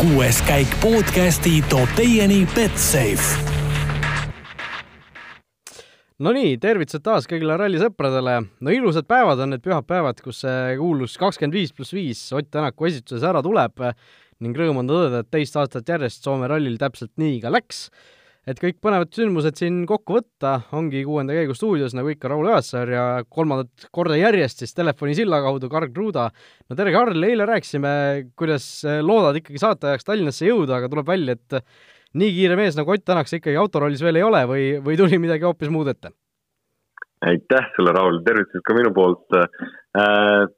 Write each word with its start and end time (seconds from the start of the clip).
kuues 0.00 0.38
käik 0.48 0.70
podcasti 0.80 1.58
toob 1.68 1.90
teieni 1.92 2.46
Betsafe 2.54 3.50
Nonii, 6.24 6.54
tervitused 6.60 7.02
taas 7.04 7.28
kõigile 7.28 7.58
rallisõpradele. 7.60 8.38
no 8.64 8.72
ilusad 8.72 9.04
päevad 9.08 9.42
on 9.44 9.52
need 9.52 9.64
pühapäevad, 9.64 10.22
kus 10.24 10.40
see 10.46 10.78
kuulus 10.80 11.18
kakskümmend 11.20 11.58
viis 11.58 11.74
pluss 11.76 11.92
viis 11.92 12.22
Ott 12.32 12.48
Tänaku 12.48 12.88
esituses 12.88 13.26
ära 13.28 13.42
tuleb 13.44 13.84
ning 14.40 14.56
rõõm 14.56 14.80
on 14.80 14.88
tõdeda, 14.88 15.20
et 15.20 15.30
teist 15.36 15.60
aastat 15.60 15.92
järjest 15.92 16.24
Soome 16.24 16.48
rallil 16.48 16.80
täpselt 16.80 17.12
nii 17.20 17.36
ka 17.44 17.52
läks. 17.52 17.90
Et 18.48 18.60
kõik 18.60 18.78
põnevad 18.82 19.12
sündmused 19.14 19.58
siin 19.60 19.82
kokku 19.88 20.16
võtta, 20.16 20.54
ongi 20.76 21.02
kuuenda 21.04 21.36
käigu 21.36 21.54
stuudios, 21.56 21.94
nagu 21.96 22.12
ikka, 22.12 22.30
Raul 22.32 22.48
Õassaar 22.52 22.92
ja 22.94 23.04
kolmandat 23.28 23.88
korda 23.92 24.16
järjest 24.16 24.64
siis 24.64 24.72
telefonisilla 24.76 25.42
kaudu 25.44 25.68
Karl 25.72 25.92
Kruda. 25.92 26.30
no 26.68 26.78
tere, 26.78 26.94
Karl, 26.94 27.28
eile 27.28 27.48
rääkisime, 27.48 27.92
kuidas 28.38 28.70
loodad 29.04 29.40
ikkagi 29.40 29.60
saateajaks 29.60 30.08
Tallinnasse 30.08 30.48
jõuda, 30.48 30.78
aga 30.78 30.88
tuleb 30.92 31.12
välja, 31.12 31.36
et 31.36 31.60
nii 32.20 32.32
kiire 32.38 32.56
mees 32.58 32.78
nagu 32.78 32.96
Ott 32.96 33.04
Tänak 33.04 33.28
sa 33.28 33.38
ikkagi 33.38 33.60
autorollis 33.60 34.02
veel 34.02 34.18
ei 34.18 34.26
ole 34.26 34.42
või, 34.48 34.64
või 34.84 34.96
tuli 34.98 35.20
midagi 35.20 35.46
hoopis 35.46 35.70
muud 35.72 35.92
ette? 35.92 36.14
aitäh 37.20 37.66
sulle, 37.76 37.92
Raul, 37.92 38.22
tervitused 38.24 38.64
ka 38.64 38.74
minu 38.76 38.92
poolt 38.96 39.36
äh,. 39.36 39.48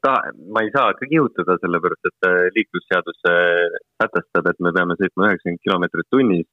ta, 0.05 0.13
ma 0.55 0.63
ei 0.63 0.71
saa 0.71 0.93
ka 0.95 1.09
kihutada, 1.11 1.57
sellepärast 1.59 2.07
et 2.07 2.27
äh, 2.29 2.37
liiklusseadus 2.55 3.19
äh, 3.27 3.79
sätestab, 3.99 4.47
et 4.47 4.61
me 4.63 4.71
peame 4.75 4.95
sõitma 4.99 5.27
üheksakümmend 5.27 5.63
kilomeetrit 5.65 6.07
tunnis 6.13 6.47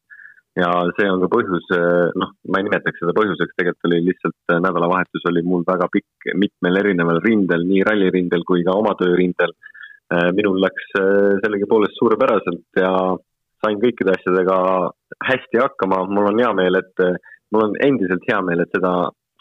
ja 0.58 0.68
see 0.96 1.08
on 1.10 1.22
ka 1.22 1.28
põhjus, 1.30 1.66
äh, 1.76 2.10
noh, 2.18 2.32
ma 2.50 2.60
ei 2.60 2.66
nimetaks 2.66 2.98
seda 3.02 3.14
põhjuseks, 3.16 3.54
tegelikult 3.58 3.88
oli 3.90 4.00
lihtsalt 4.08 4.54
nädalavahetus 4.66 5.26
oli 5.30 5.44
mul 5.46 5.62
väga 5.68 5.86
pikk 5.92 6.32
mitmel 6.42 6.80
erineval 6.82 7.20
rindel, 7.24 7.66
nii 7.68 7.84
rallirindel 7.86 8.46
kui 8.48 8.64
ka 8.66 8.76
oma 8.76 8.96
töörindel. 8.98 9.54
minul 10.34 10.56
läks 10.58 10.88
sellegipoolest 10.90 11.94
suurepäraselt 11.94 12.78
ja 12.80 12.88
sain 13.62 13.76
kõikide 13.78 14.10
asjadega 14.16 14.56
hästi 15.22 15.60
hakkama, 15.62 16.00
mul 16.10 16.32
on 16.32 16.40
hea 16.42 16.48
meel, 16.58 16.78
et 16.80 17.02
mul 17.54 17.68
on 17.68 17.76
endiselt 17.86 18.26
hea 18.26 18.40
meel, 18.42 18.64
et 18.64 18.74
seda 18.74 18.90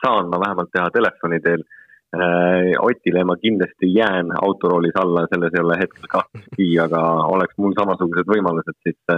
saan 0.04 0.30
ma 0.30 0.38
vähemalt 0.44 0.70
teha 0.76 0.92
telefoni 0.94 1.42
teel. 1.42 1.66
Otile 2.86 3.24
ma 3.26 3.36
kindlasti 3.42 3.90
jään 3.96 4.30
autoroolis 4.42 5.02
alla, 5.02 5.26
selles 5.34 5.58
ei 5.58 5.64
ole 5.66 5.78
hetkel 5.82 6.06
kahtlustki, 6.14 6.70
aga 6.86 7.02
oleks 7.34 7.58
mul 7.58 7.74
samasugused 7.78 8.30
võimalused, 8.30 8.78
siis, 8.86 9.18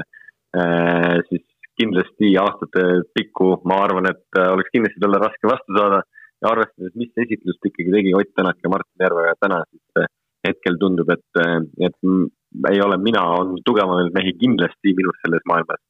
siis 1.30 1.46
kindlasti 1.80 2.34
aastate 2.42 2.84
pikku 3.16 3.54
ma 3.70 3.84
arvan, 3.86 4.10
et 4.12 4.42
oleks 4.42 4.74
kindlasti 4.74 5.02
talle 5.04 5.22
raske 5.22 5.50
vastu 5.50 5.78
saada. 5.78 6.02
Ja 6.42 6.50
arvestades, 6.56 6.96
mis 6.98 7.12
esitlust 7.22 7.68
ikkagi 7.70 7.92
tegi 7.94 8.16
Ott 8.18 8.32
Tänak 8.34 8.58
ja 8.64 8.70
Martin 8.74 9.04
Järveoja 9.06 9.36
täna, 9.40 9.60
siis 9.70 10.08
hetkel 10.48 10.80
tundub, 10.82 11.10
et, 11.14 11.42
et 11.86 12.72
ei 12.72 12.82
ole 12.82 12.98
mina, 12.98 13.22
on 13.38 13.60
tugevamaid 13.66 14.10
mehi 14.16 14.34
kindlasti 14.40 14.96
minust 14.98 15.22
selles 15.26 15.46
maailmas. 15.46 15.82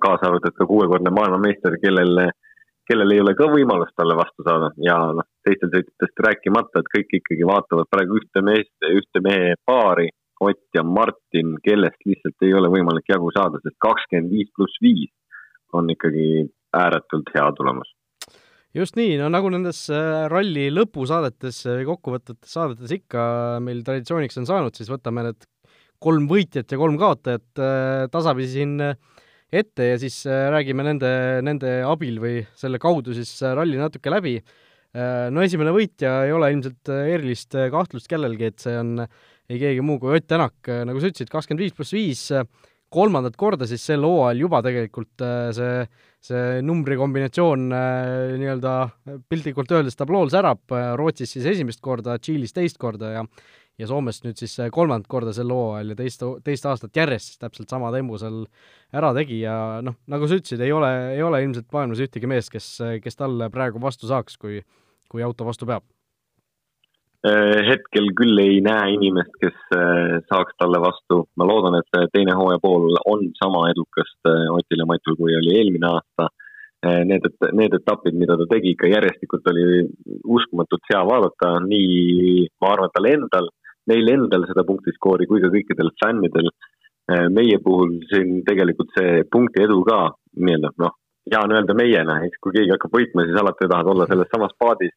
kaasa 0.00 0.28
arvatud 0.28 0.54
ka 0.56 0.66
kuuekordne 0.66 1.10
maailmameister, 1.12 1.78
kellel, 1.80 2.20
kellel 2.88 3.10
ei 3.12 3.20
ole 3.20 3.34
ka 3.36 3.48
võimalust 3.52 3.96
talle 3.96 4.16
vastu 4.16 4.44
saada. 4.44 4.70
Ja 4.84 4.96
noh, 5.16 5.26
teistest 5.44 5.74
sõitjatest 5.74 6.22
rääkimata, 6.26 6.80
et 6.80 6.92
kõik 6.94 7.16
ikkagi 7.20 7.48
vaatavad 7.48 7.90
praegu 7.90 8.20
ühte 8.20 8.44
meest, 8.44 8.76
ühte 8.88 9.24
mehe 9.24 9.56
paari, 9.68 10.08
Ott 10.40 10.76
ja 10.76 10.84
Martin, 10.86 11.56
kellest 11.64 12.04
lihtsalt 12.06 12.46
ei 12.46 12.52
ole 12.54 12.70
võimalik 12.70 13.08
jagu 13.10 13.30
saada, 13.34 13.58
sest 13.64 13.74
kakskümmend 13.82 14.30
viis 14.30 14.50
pluss 14.54 14.82
viis 14.84 15.10
on 15.74 15.90
ikkagi 15.90 16.46
ääretult 16.78 17.32
hea 17.34 17.48
tulemus 17.58 17.90
just 18.76 18.98
nii, 18.98 19.16
no 19.20 19.28
nagu 19.32 19.50
nendes 19.52 19.86
äh, 19.92 20.26
ralli 20.30 20.68
lõpusaadetes 20.72 21.62
või 21.70 21.86
kokkuvõtvates 21.88 22.52
saadetes 22.52 22.92
ikka 22.98 23.22
meil 23.64 23.80
traditsiooniks 23.86 24.40
on 24.42 24.48
saanud, 24.48 24.76
siis 24.76 24.90
võtame 24.92 25.24
need 25.28 25.48
kolm 26.02 26.28
võitjat 26.30 26.70
ja 26.70 26.80
kolm 26.80 26.98
kaotajat 27.00 27.62
äh, 27.64 28.04
tasapisi 28.12 28.58
siin 28.58 28.76
äh, 28.84 28.98
ette 29.48 29.92
ja 29.94 29.96
siis 30.00 30.20
räägime 30.28 30.84
nende, 30.84 31.10
nende 31.40 31.78
abil 31.88 32.18
või 32.20 32.42
selle 32.58 32.76
kaudu 32.82 33.14
siis 33.16 33.30
ralli 33.40 33.78
natuke 33.80 34.12
läbi. 34.12 34.34
No 34.94 35.42
esimene 35.44 35.72
võitja 35.74 36.22
ei 36.26 36.32
ole 36.32 36.52
ilmselt 36.54 36.90
erilist 36.96 37.56
kahtlust 37.72 38.08
kellelgi, 38.10 38.48
et 38.52 38.62
see 38.62 38.78
on 38.78 38.94
ei 39.48 39.60
keegi 39.60 39.84
muu 39.84 40.00
kui 40.00 40.16
Ott 40.16 40.28
Tänak, 40.28 40.68
nagu 40.88 41.00
sa 41.00 41.10
ütlesid, 41.10 41.30
kakskümmend 41.32 41.64
viis 41.64 41.76
pluss 41.76 41.94
viis, 41.96 42.24
kolmandat 42.92 43.36
korda 43.36 43.68
siis 43.68 43.84
sel 43.84 44.04
hooajal 44.04 44.42
juba 44.44 44.60
tegelikult 44.64 45.24
see, 45.56 45.84
see 46.24 46.60
numbrikombinatsioon 46.64 47.68
nii-öelda 48.40 48.74
piltlikult 49.28 49.72
öeldes 49.76 49.96
tablool 49.96 50.32
särab, 50.32 50.64
Rootsis 51.00 51.36
siis 51.36 51.48
esimest 51.52 51.82
korda, 51.84 52.16
Tšiilis 52.20 52.56
teist 52.56 52.80
korda 52.80 53.12
ja 53.18 53.24
ja 53.78 53.86
Soomest 53.86 54.24
nüüd 54.26 54.38
siis 54.40 54.56
äh, 54.60 54.70
kolmandat 54.74 55.08
korda 55.10 55.32
sel 55.34 55.52
hooajal 55.54 55.92
ja 55.92 55.98
teist, 55.98 56.24
teist 56.46 56.66
aastat 56.66 56.96
järjest 56.98 57.32
siis 57.32 57.42
täpselt 57.42 57.70
sama 57.70 57.92
tempo 57.94 58.18
seal 58.20 58.42
ära 58.94 59.12
tegi 59.16 59.42
ja 59.44 59.78
noh, 59.84 60.00
nagu 60.10 60.26
sa 60.26 60.38
ütlesid, 60.40 60.64
ei 60.64 60.74
ole, 60.74 60.90
ei 61.14 61.22
ole 61.22 61.42
ilmselt 61.44 61.70
maailmas 61.74 62.02
ühtegi 62.02 62.30
meest, 62.30 62.50
kes, 62.54 62.72
kes 63.04 63.18
talle 63.18 63.50
praegu 63.54 63.82
vastu 63.82 64.10
saaks, 64.10 64.38
kui, 64.40 64.58
kui 65.10 65.22
auto 65.22 65.46
vastu 65.46 65.68
peab. 65.68 65.86
Äh, 67.26 67.60
hetkel 67.66 68.10
küll 68.18 68.38
ei 68.42 68.58
näe 68.62 68.92
inimest, 68.96 69.32
kes 69.42 69.56
äh, 69.74 70.18
saaks 70.30 70.58
talle 70.58 70.82
vastu, 70.82 71.24
ma 71.38 71.46
loodan, 71.46 71.78
et 71.78 72.02
teine 72.14 72.34
hooaja 72.38 72.62
pool 72.62 72.98
on 73.06 73.30
sama 73.38 73.68
edukast 73.70 74.18
Otil 74.54 74.82
ja 74.82 74.86
Matul, 74.90 75.18
kui 75.18 75.38
oli 75.38 75.54
eelmine 75.60 75.94
aasta. 75.94 76.30
Need, 76.78 77.24
need 77.58 77.72
etapid, 77.74 78.14
mida 78.14 78.36
ta 78.38 78.44
tegi 78.46 78.70
ikka 78.70 78.86
järjestikult, 78.86 79.48
oli 79.50 79.80
uskumatult 80.30 80.84
hea 80.86 81.00
vaadata, 81.08 81.48
nii 81.64 82.44
ma 82.62 82.68
arvan, 82.70 82.92
tal 82.94 83.08
endal 83.10 83.48
neil 83.90 84.12
endal 84.14 84.46
seda 84.48 84.64
punktiskoori 84.68 85.28
kui 85.30 85.42
ka 85.42 85.50
kõikidel 85.52 85.92
fännidel. 86.02 86.50
Äh, 87.08 87.26
meie 87.32 87.58
puhul 87.64 87.98
siin 88.10 88.42
tegelikult 88.44 88.92
see 88.96 89.22
punkti 89.32 89.64
edu 89.64 89.80
ka 89.88 90.00
nii-öelda 90.36 90.74
noh, 90.84 90.96
hea 91.32 91.42
on 91.44 91.54
öelda 91.56 91.76
meiena, 91.76 92.18
eks 92.26 92.40
kui 92.42 92.54
keegi 92.56 92.74
hakkab 92.74 92.96
võitma, 92.98 93.24
siis 93.26 93.38
alati 93.40 93.68
tahad 93.70 93.92
olla 93.92 94.08
selles 94.08 94.30
samas 94.34 94.56
paadis. 94.58 94.96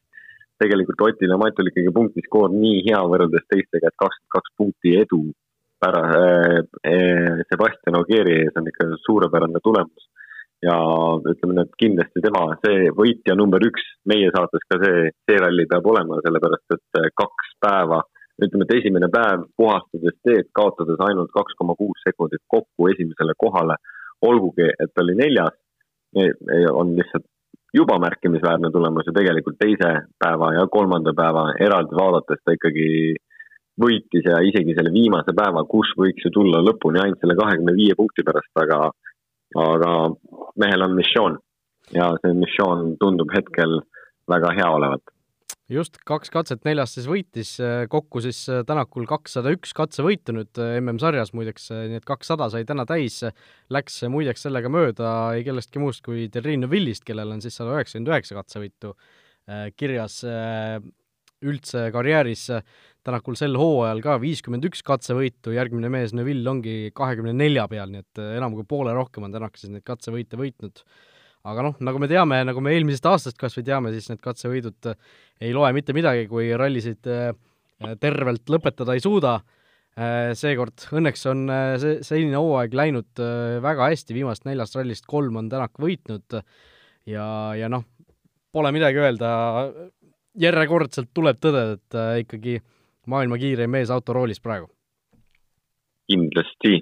tegelikult 0.62 1.00
Otil 1.02 1.32
ja 1.32 1.36
Matul 1.40 1.66
ikkagi 1.66 1.90
punktiskoor 1.90 2.52
nii 2.54 2.84
hea 2.86 3.00
võrreldes 3.10 3.42
teistega, 3.50 3.88
et 3.88 3.96
kakskümmend 3.98 4.34
kaks 4.36 4.52
punkti 4.60 4.92
edu 5.00 5.22
pära- 5.82 6.04
äh,, 6.14 6.58
äh, 6.86 7.40
Sebastian 7.50 7.98
Ogieri 7.98 8.36
ees 8.42 8.56
on 8.56 8.68
ikka 8.70 8.86
suurepärane 9.06 9.58
tulemus. 9.64 10.08
ja 10.62 10.74
ütleme 11.26 11.56
nüüd 11.56 11.72
kindlasti 11.74 12.20
tema, 12.22 12.44
see 12.62 12.92
võitja 12.94 13.34
number 13.34 13.64
üks 13.66 13.82
meie 14.06 14.28
saates 14.30 14.62
ka 14.70 14.76
see, 14.78 15.08
see 15.26 15.40
ralli 15.42 15.64
peab 15.66 15.88
olema, 15.90 16.20
sellepärast 16.22 16.76
et 16.76 17.00
äh, 17.00 17.08
kaks 17.18 17.56
päeva 17.58 17.98
ütleme, 18.40 18.66
et 18.66 18.76
esimene 18.78 19.08
päev 19.12 19.44
puhastades 19.56 20.16
teed, 20.24 20.48
kaotades 20.56 21.00
ainult 21.04 21.32
kaks 21.34 21.58
koma 21.58 21.76
kuus 21.78 22.00
sekundit 22.06 22.42
kokku 22.48 22.88
esimesele 22.92 23.36
kohale, 23.38 23.76
olgugi 24.22 24.70
et 24.70 25.02
oli 25.02 25.18
neljas, 25.18 25.54
on 26.72 26.96
lihtsalt 26.96 27.26
juba 27.74 27.98
märkimisväärne 27.98 28.70
tulemus 28.72 29.06
ja 29.08 29.14
tegelikult 29.16 29.56
teise 29.58 29.92
päeva 30.20 30.52
ja 30.54 30.66
kolmanda 30.70 31.14
päeva 31.16 31.46
eraldi 31.60 31.96
vaadates 31.96 32.42
ta 32.44 32.52
ikkagi 32.56 33.14
võitis 33.80 34.28
ja 34.28 34.42
isegi 34.44 34.74
selle 34.76 34.92
viimase 34.92 35.32
päeva, 35.36 35.64
kus 35.64 35.94
võiks 35.98 36.26
ju 36.26 36.32
tulla 36.34 36.60
lõpuni 36.60 37.00
ainult 37.00 37.22
selle 37.22 37.36
kahekümne 37.38 37.72
viie 37.76 37.96
punkti 37.96 38.24
pärast, 38.26 38.52
aga, 38.60 38.90
aga 39.64 39.94
mehel 40.60 40.84
on 40.88 40.98
missioon. 40.98 41.40
Ja 41.92 42.12
see 42.20 42.36
missioon 42.36 42.94
tundub 43.00 43.32
hetkel 43.34 43.80
väga 44.30 44.52
hea 44.56 44.68
olevat 44.70 45.02
just, 45.72 45.98
kaks 46.08 46.30
katset 46.32 46.64
neljast 46.66 46.98
siis 46.98 47.08
võitis, 47.08 47.52
äh, 47.62 47.84
kokku 47.90 48.22
siis 48.24 48.40
äh, 48.52 48.62
Tänakul 48.68 49.06
kakssada 49.10 49.52
üks 49.54 49.74
katsevõitu 49.76 50.34
nüüd 50.36 50.60
äh, 50.60 50.76
MM-sarjas 50.80 51.32
muideks, 51.36 51.70
nii 51.72 52.00
et 52.00 52.08
kakssada 52.08 52.48
sai 52.52 52.66
täna 52.68 52.84
täis, 52.88 53.20
läks 53.72 54.00
muideks 54.12 54.46
sellega 54.46 54.70
mööda 54.72 55.10
ei 55.36 55.44
kellestki 55.46 55.82
muust 55.82 56.04
kui 56.06 56.28
Terrine 56.32 56.70
Villist, 56.70 57.06
kellel 57.08 57.34
on 57.34 57.44
siis 57.44 57.56
sada 57.58 57.76
üheksakümmend 57.76 58.12
üheksa 58.12 58.38
katsevõitu 58.38 58.94
kirjas 59.74 60.20
üldse 61.42 61.88
karjääris. 61.90 62.44
Tänakul 63.02 63.34
sel 63.34 63.56
hooajal 63.58 63.98
ka 64.04 64.12
viiskümmend 64.22 64.68
üks 64.68 64.84
katsevõitu, 64.86 65.50
järgmine 65.56 65.88
mees 65.90 66.12
Neville 66.14 66.46
ongi 66.46 66.92
kahekümne 66.94 67.32
nelja 67.34 67.64
peal, 67.70 67.90
nii 67.90 68.04
et 68.04 68.20
enam 68.36 68.54
kui 68.54 68.68
poole 68.68 68.94
rohkem 68.94 69.26
on 69.26 69.34
Tänak 69.34 69.58
siis 69.58 69.72
neid 69.74 69.82
katsevõite 69.88 70.38
võitnud 70.38 70.84
aga 71.48 71.64
noh, 71.66 71.78
nagu 71.82 72.00
me 72.02 72.08
teame, 72.10 72.42
nagu 72.46 72.62
me 72.62 72.74
eelmisest 72.76 73.08
aastast 73.10 73.38
kas 73.40 73.56
või 73.58 73.66
teame, 73.66 73.92
siis 73.94 74.08
need 74.10 74.22
katsevõidud 74.22 74.90
äh, 74.92 75.16
ei 75.42 75.54
loe 75.56 75.72
mitte 75.74 75.94
midagi, 75.96 76.28
kui 76.30 76.50
rallisid 76.58 77.08
äh, 77.10 77.32
tervelt 78.02 78.46
lõpetada 78.52 78.96
ei 78.96 79.02
suuda. 79.02 79.40
Seekord 79.92 80.86
õnneks 80.96 81.26
on 81.28 81.40
see, 81.76 81.98
selline 82.06 82.38
hooaeg 82.40 82.72
läinud 82.72 83.20
väga 83.60 83.90
hästi, 83.90 84.14
viimasest 84.16 84.46
neljast 84.48 84.78
rallist 84.78 85.04
kolm 85.04 85.34
on 85.36 85.50
Tänak 85.52 85.76
võitnud. 85.82 86.38
Ja, 87.04 87.26
ja 87.58 87.68
noh, 87.68 87.84
pole 88.56 88.70
midagi 88.72 89.02
öelda, 89.02 89.32
järjekordselt 90.40 91.10
tuleb 91.12 91.42
tõdeda, 91.44 91.76
et 91.76 91.98
ikkagi 92.22 92.56
maailma 93.12 93.36
kiireim 93.42 93.74
mees 93.76 93.92
autoroolis 93.92 94.40
praegu. 94.40 94.70
kindlasti, 96.08 96.78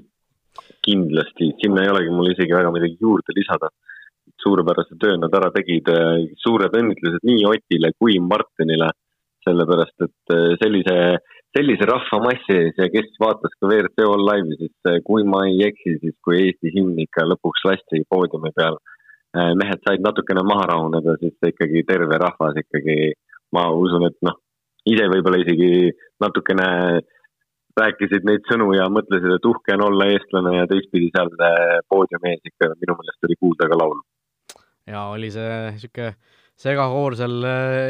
kindlasti, 0.87 1.51
sinna 1.65 1.83
ei 1.83 1.91
olegi 1.91 2.15
mul 2.15 2.31
isegi 2.31 2.55
väga 2.55 2.71
midagi 2.77 2.97
juurde 3.01 3.35
lisada 3.35 3.73
suurepärase 4.43 4.97
töö 5.01 5.19
nad 5.21 5.35
ära 5.37 5.51
tegid, 5.55 5.89
suured 6.43 6.75
õnnitlused 6.81 7.27
nii 7.29 7.45
Otile 7.51 7.93
kui 7.99 8.19
Martinile, 8.25 8.91
sellepärast 9.47 10.07
et 10.07 10.35
eh, 10.37 10.57
sellise 10.61 10.97
sellise 11.57 11.87
rahvamassi 11.89 12.55
ees 12.55 12.77
ja 12.79 12.87
kes 12.93 13.17
vaatas 13.23 13.55
ka 13.59 13.67
WRC 13.67 14.05
All 14.07 14.27
Live'i, 14.29 14.59
siis 14.61 14.91
äh, 14.91 15.01
kui 15.07 15.25
ma 15.27 15.43
ei 15.49 15.65
eksi, 15.67 15.97
siis 16.03 16.17
kui 16.25 16.39
Eesti 16.45 16.71
hümn 16.77 16.99
ikka 17.03 17.27
lõpuks 17.27 17.65
lasti 17.67 18.05
poodiumi 18.13 18.53
peal, 18.57 18.79
äh, 19.35 19.51
mehed 19.59 19.83
said 19.87 20.05
natukene 20.05 20.45
maha 20.47 20.69
rahuneda, 20.71 21.17
siis 21.23 21.51
ikkagi 21.51 21.83
terve 21.89 22.21
rahvas 22.23 22.61
ikkagi, 22.63 23.17
ma 23.57 23.67
usun, 23.75 24.07
et 24.07 24.19
noh, 24.27 24.39
ise 24.87 25.09
võib-olla 25.11 25.43
isegi 25.43 25.91
natukene 26.23 26.69
rääkisid 27.81 28.27
neid 28.29 28.47
sõnu 28.51 28.71
ja 28.77 28.87
mõtlesid, 28.93 29.35
et 29.35 29.51
uhke 29.51 29.75
on 29.75 29.89
olla 29.89 30.07
eestlane 30.13 30.55
ja 30.55 30.71
teistpidi 30.71 31.11
seal 31.15 31.31
poodiumi 31.91 32.35
ees 32.35 32.47
ikka 32.53 32.71
minu 32.77 32.99
meelest 32.99 33.27
oli 33.27 33.39
kuulda 33.43 33.71
ka 33.71 33.79
laulu. 33.83 34.03
Ja 34.91 35.07
oli 35.15 35.31
see 35.35 35.51
niisugune 35.77 36.15
segakoor 36.61 37.17
seal 37.17 37.45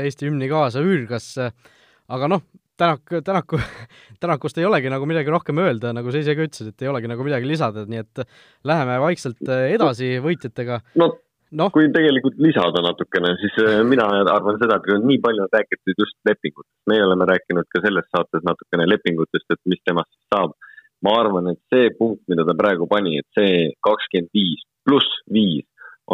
Eesti 0.06 0.28
hümni 0.28 0.46
kaasa 0.50 0.82
hüürgas, 0.84 1.32
aga 1.40 2.28
noh, 2.30 2.44
Tänak, 2.80 3.10
Tänaku, 3.24 3.58
Tänakust 4.22 4.58
ei 4.58 4.64
olegi 4.64 4.88
nagu 4.88 5.04
midagi 5.08 5.28
rohkem 5.32 5.58
öelda, 5.60 5.90
nagu 5.92 6.12
sa 6.12 6.22
ise 6.22 6.32
ka 6.36 6.46
ütlesid, 6.46 6.70
et 6.72 6.84
ei 6.84 6.88
olegi 6.88 7.10
nagu 7.10 7.26
midagi 7.26 7.48
lisada, 7.48 7.82
nii 7.84 8.00
et 8.00 8.22
läheme 8.64 8.94
vaikselt 9.02 9.42
äh, 9.52 9.66
edasi 9.74 10.14
võitjatega. 10.24 10.78
no 11.02 11.10
no. 11.58 11.68
kui 11.74 11.90
tegelikult 11.92 12.38
lisada 12.42 12.82
natukene, 12.84 13.34
siis 13.42 13.58
äh, 13.64 13.80
mina 13.86 14.06
arvan 14.22 14.58
seda, 14.62 14.78
et 14.78 15.04
nii 15.04 15.20
palju 15.24 15.44
on 15.44 15.52
räägitud 15.52 16.02
just 16.04 16.16
lepingutest, 16.28 16.76
meie 16.90 17.04
oleme 17.04 17.28
rääkinud 17.30 17.68
ka 17.68 17.84
selles 17.84 18.08
saates 18.14 18.46
natukene 18.46 18.88
lepingutest, 18.88 19.46
et 19.50 19.62
mis 19.72 19.82
temast 19.84 20.12
saab. 20.32 20.56
ma 21.00 21.14
arvan, 21.16 21.46
et 21.48 21.60
see 21.72 21.88
punkt, 21.96 22.20
mida 22.28 22.44
ta 22.44 22.52
praegu 22.56 22.84
pani, 22.88 23.20
et 23.20 23.28
see 23.36 23.70
kakskümmend 23.86 24.28
viis 24.36 24.64
pluss 24.84 25.20
viis 25.32 25.64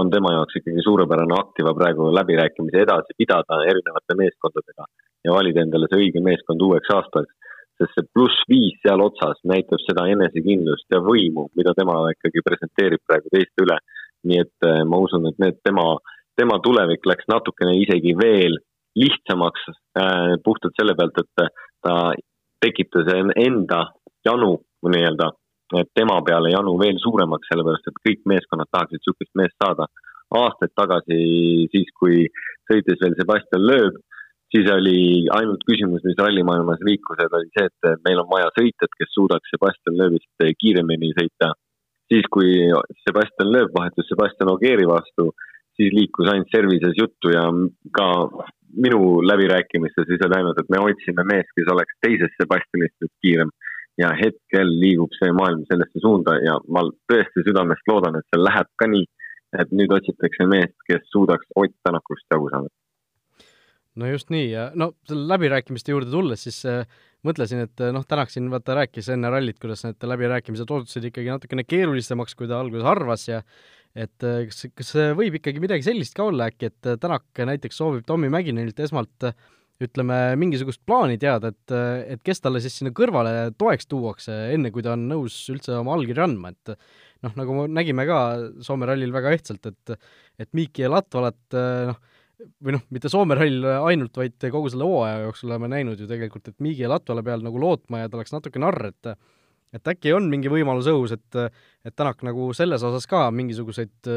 on 0.01 0.11
tema 0.13 0.33
jaoks 0.35 0.59
ikkagi 0.61 0.85
suurepärane 0.85 1.37
aktiva 1.41 1.73
praegu 1.75 2.09
läbirääkimisi 2.15 2.83
edasi 2.85 3.17
pidada 3.19 3.63
erinevate 3.71 4.17
meeskondadega 4.21 4.87
ja 5.25 5.35
valida 5.35 5.65
endale 5.65 5.89
see 5.91 6.03
õige 6.05 6.23
meeskond 6.29 6.63
uueks 6.69 6.93
aastaks. 6.99 7.33
sest 7.77 7.93
see 7.93 8.09
pluss 8.17 8.45
viis 8.49 8.77
seal 8.81 9.03
otsas 9.05 9.41
näitab 9.45 9.83
seda 9.85 10.07
enesekindlust 10.09 10.95
ja 10.95 11.01
võimu, 11.05 11.43
mida 11.61 11.75
tema 11.77 11.99
ikkagi 12.15 12.41
presenteerib 12.45 13.03
praegu 13.09 13.33
teiste 13.33 13.65
üle. 13.67 13.79
nii 14.27 14.39
et 14.43 14.67
äh, 14.67 14.83
ma 14.91 14.99
usun, 14.99 15.27
et 15.29 15.37
need 15.39 15.59
tema, 15.65 15.85
tema 16.41 16.57
tulevik 16.65 17.05
läks 17.07 17.29
natukene 17.31 17.77
isegi 17.79 18.15
veel 18.19 18.57
lihtsamaks 18.97 19.69
äh, 19.71 20.35
puhtalt 20.45 20.75
selle 20.81 20.97
pealt, 20.99 21.21
et 21.21 21.53
ta 21.85 21.97
tekitas 22.65 23.13
enda 23.37 23.83
janu 24.27 24.57
nii-öelda, 24.87 25.31
et 25.75 25.89
tema 25.99 26.21
peale 26.23 26.53
janu 26.53 26.77
veel 26.79 26.99
suuremaks, 27.03 27.49
sellepärast 27.51 27.89
et 27.91 28.03
kõik 28.07 28.21
meeskonnad 28.33 28.71
tahaksid 28.71 29.01
niisugust 29.01 29.33
meest 29.35 29.57
saada. 29.63 29.87
aastaid 30.37 30.73
tagasi, 30.75 31.17
siis 31.71 31.91
kui 31.95 32.25
sõitis 32.67 32.99
veel 32.99 33.15
Sebastian 33.15 33.63
Loeb 33.63 34.01
siis 34.55 34.69
oli 34.73 35.27
ainult 35.39 35.63
küsimus, 35.69 36.03
mis 36.07 36.19
rallimaailmas 36.19 36.83
liikus, 36.87 37.21
et 37.23 37.35
oli 37.39 37.51
see, 37.55 37.67
et 37.67 38.03
meil 38.07 38.23
on 38.23 38.29
vaja 38.31 38.51
sõitjat, 38.59 38.93
kes 38.99 39.15
suudaks 39.15 39.53
Sebastian 39.55 39.99
Loebist 40.01 40.47
kiiremini 40.63 41.13
sõita. 41.19 41.53
siis, 42.07 42.27
kui 42.31 42.51
Sebastian 43.03 43.49
Loeb 43.51 43.73
vahetus 43.75 44.07
Sebastian 44.07 44.53
Ogieri 44.53 44.87
vastu, 44.87 45.33
siis 45.77 45.91
liikus 45.93 46.29
ainult 46.31 46.53
services 46.55 46.95
juttu 46.95 47.33
ja 47.35 47.43
ka 47.99 48.07
minu 48.85 49.23
läbirääkimistes 49.27 50.07
siis 50.07 50.23
oli 50.27 50.39
ainult, 50.39 50.59
et 50.61 50.71
me 50.71 50.79
otsime 50.85 51.25
meest, 51.33 51.51
kes 51.57 51.73
oleks 51.75 51.99
teisest 52.07 52.39
Sebastianist 52.43 53.11
kiirem. 53.25 53.51
Ja 54.01 54.13
hetkel 54.17 54.73
liigub 54.81 55.13
see 55.19 55.33
maailm 55.33 55.65
sellesse 55.71 56.03
suunda 56.03 56.37
ja 56.45 56.59
ma 56.69 56.85
tõesti 57.11 57.45
südamest 57.47 57.87
loodan, 57.91 58.19
et 58.19 58.27
see 58.31 58.43
läheb 58.43 58.73
ka 58.81 58.91
nii, 58.93 59.07
et 59.61 59.73
nüüd 59.73 59.95
otsitakse 59.97 60.49
meest, 60.51 60.77
kes 60.89 61.07
suudaks 61.13 61.49
Ott 61.57 61.75
Tänakust 61.87 62.27
jagu 62.35 62.51
saada 62.53 62.73
no 63.97 64.09
just 64.11 64.31
nii 64.33 64.51
ja 64.51 64.69
no 64.75 64.93
selle 65.09 65.27
läbirääkimiste 65.33 65.95
juurde 65.95 66.13
tulles, 66.13 66.43
siis 66.47 66.61
äh, 66.69 66.85
mõtlesin, 67.27 67.65
et 67.67 67.83
äh, 67.83 67.93
noh, 67.95 68.05
Tänak 68.09 68.33
siin 68.33 68.51
vaata 68.53 68.77
rääkis 68.81 69.09
enne 69.15 69.31
rallit, 69.33 69.59
kuidas 69.63 69.85
need 69.87 70.07
läbirääkimised 70.13 70.71
osutusid 70.77 71.09
ikkagi 71.11 71.33
natukene 71.33 71.65
keerulisemaks, 71.69 72.37
kui 72.37 72.51
ta 72.51 72.61
alguses 72.61 72.87
arvas 72.89 73.27
ja 73.31 73.43
et 73.97 74.27
äh, 74.27 74.45
kas, 74.51 74.67
kas 74.77 74.93
võib 75.19 75.39
ikkagi 75.41 75.63
midagi 75.63 75.87
sellist 75.87 76.17
ka 76.17 76.29
olla 76.29 76.51
äkki, 76.53 76.73
et 76.73 76.93
äh, 76.93 76.99
Tänak 77.01 77.45
näiteks 77.53 77.81
soovib 77.81 78.07
Tommy 78.09 78.31
Mäkinenilt 78.33 78.81
esmalt 78.85 79.31
ütleme, 79.83 80.19
mingisugust 80.41 80.81
plaani 80.89 81.19
teada, 81.21 81.53
et, 81.53 81.75
et 82.17 82.23
kes 82.25 82.41
talle 82.41 82.63
siis 82.65 82.79
sinna 82.79 82.93
kõrvale 82.97 83.51
toeks 83.61 83.89
tuuakse, 83.91 84.35
enne 84.55 84.73
kui 84.73 84.85
ta 84.85 84.95
on 84.95 85.07
nõus 85.11 85.37
üldse 85.53 85.75
oma 85.77 85.97
allkirja 85.97 86.25
andma, 86.25 86.55
et 86.55 86.77
noh, 87.27 87.35
nagu 87.37 87.67
nägime 87.69 88.07
ka 88.09 88.21
Soome 88.65 88.89
rallil 88.89 89.13
väga 89.15 89.35
ehtsalt, 89.37 89.69
et 89.69 89.97
et 90.41 90.51
Miiki 90.57 90.85
ja 90.85 90.93
Latvalat 90.93 91.57
noh, 91.57 92.01
või 92.65 92.77
noh, 92.77 92.85
mitte 92.93 93.13
Soome 93.13 93.37
rall 93.39 93.65
ainult, 93.89 94.17
vaid 94.17 94.49
kogu 94.53 94.73
selle 94.73 94.89
hooaja 94.89 95.23
jooksul 95.25 95.53
oleme 95.53 95.71
näinud 95.73 96.01
ju 96.01 96.09
tegelikult, 96.09 96.49
et 96.49 96.61
Miigi 96.65 96.85
ja 96.85 96.93
Latvale 96.93 97.25
peal 97.27 97.45
nagu 97.45 97.61
lootma 97.61 98.03
ja 98.03 98.11
ta 98.13 98.21
oleks 98.21 98.35
natuke 98.37 98.61
narr, 98.63 98.93
et 98.93 99.13
et 99.77 99.93
äkki 99.93 100.15
on 100.17 100.31
mingi 100.33 100.53
võimalus 100.53 100.89
õhus, 100.93 101.17
et 101.17 101.41
et 101.87 101.95
Tänak 101.95 102.25
nagu 102.27 102.49
selles 102.57 102.83
osas 102.83 103.05
ka 103.07 103.29
mingisuguseid 103.31 104.09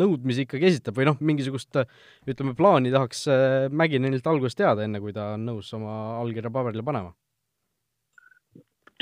nõudmisi 0.00 0.46
ikkagi 0.46 0.70
esitab 0.70 0.96
või 0.96 1.10
noh, 1.10 1.18
mingisugust 1.20 1.82
ütleme, 2.24 2.54
plaani 2.56 2.92
tahaks 2.94 3.26
Mäginenilt 3.68 4.26
alguses 4.26 4.56
teada, 4.56 4.86
enne 4.86 5.02
kui 5.02 5.12
ta 5.12 5.34
on 5.34 5.44
nõus 5.50 5.68
oma 5.76 6.22
allkirja 6.22 6.50
paberile 6.54 6.86
panema? 6.86 7.12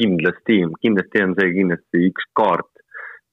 kindlasti, 0.01 0.61
kindlasti 0.83 1.25
on 1.25 1.35
see 1.39 1.55
kindlasti 1.57 2.05
üks 2.09 2.29
kaart, 2.39 2.71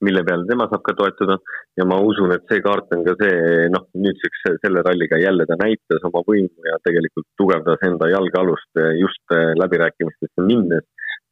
mille 0.04 0.22
peale 0.26 0.46
tema 0.46 0.68
saab 0.70 0.84
ka 0.86 0.94
toetuda 0.98 1.38
ja 1.78 1.86
ma 1.88 1.98
usun, 2.04 2.32
et 2.34 2.44
see 2.50 2.62
kaart 2.64 2.92
on 2.94 3.04
ka 3.06 3.16
see, 3.22 3.66
noh, 3.74 3.86
nüüdseks 4.04 4.44
selle 4.62 4.84
ralliga 4.86 5.18
jälle 5.22 5.46
ta 5.48 5.58
näitas 5.58 6.04
oma 6.08 6.22
võimu 6.28 6.68
ja 6.68 6.78
tegelikult 6.86 7.26
tugevdas 7.40 7.82
enda 7.88 8.10
jalgealust 8.12 8.82
just 9.00 9.36
läbirääkimistesse 9.62 10.46
minnes. 10.46 10.86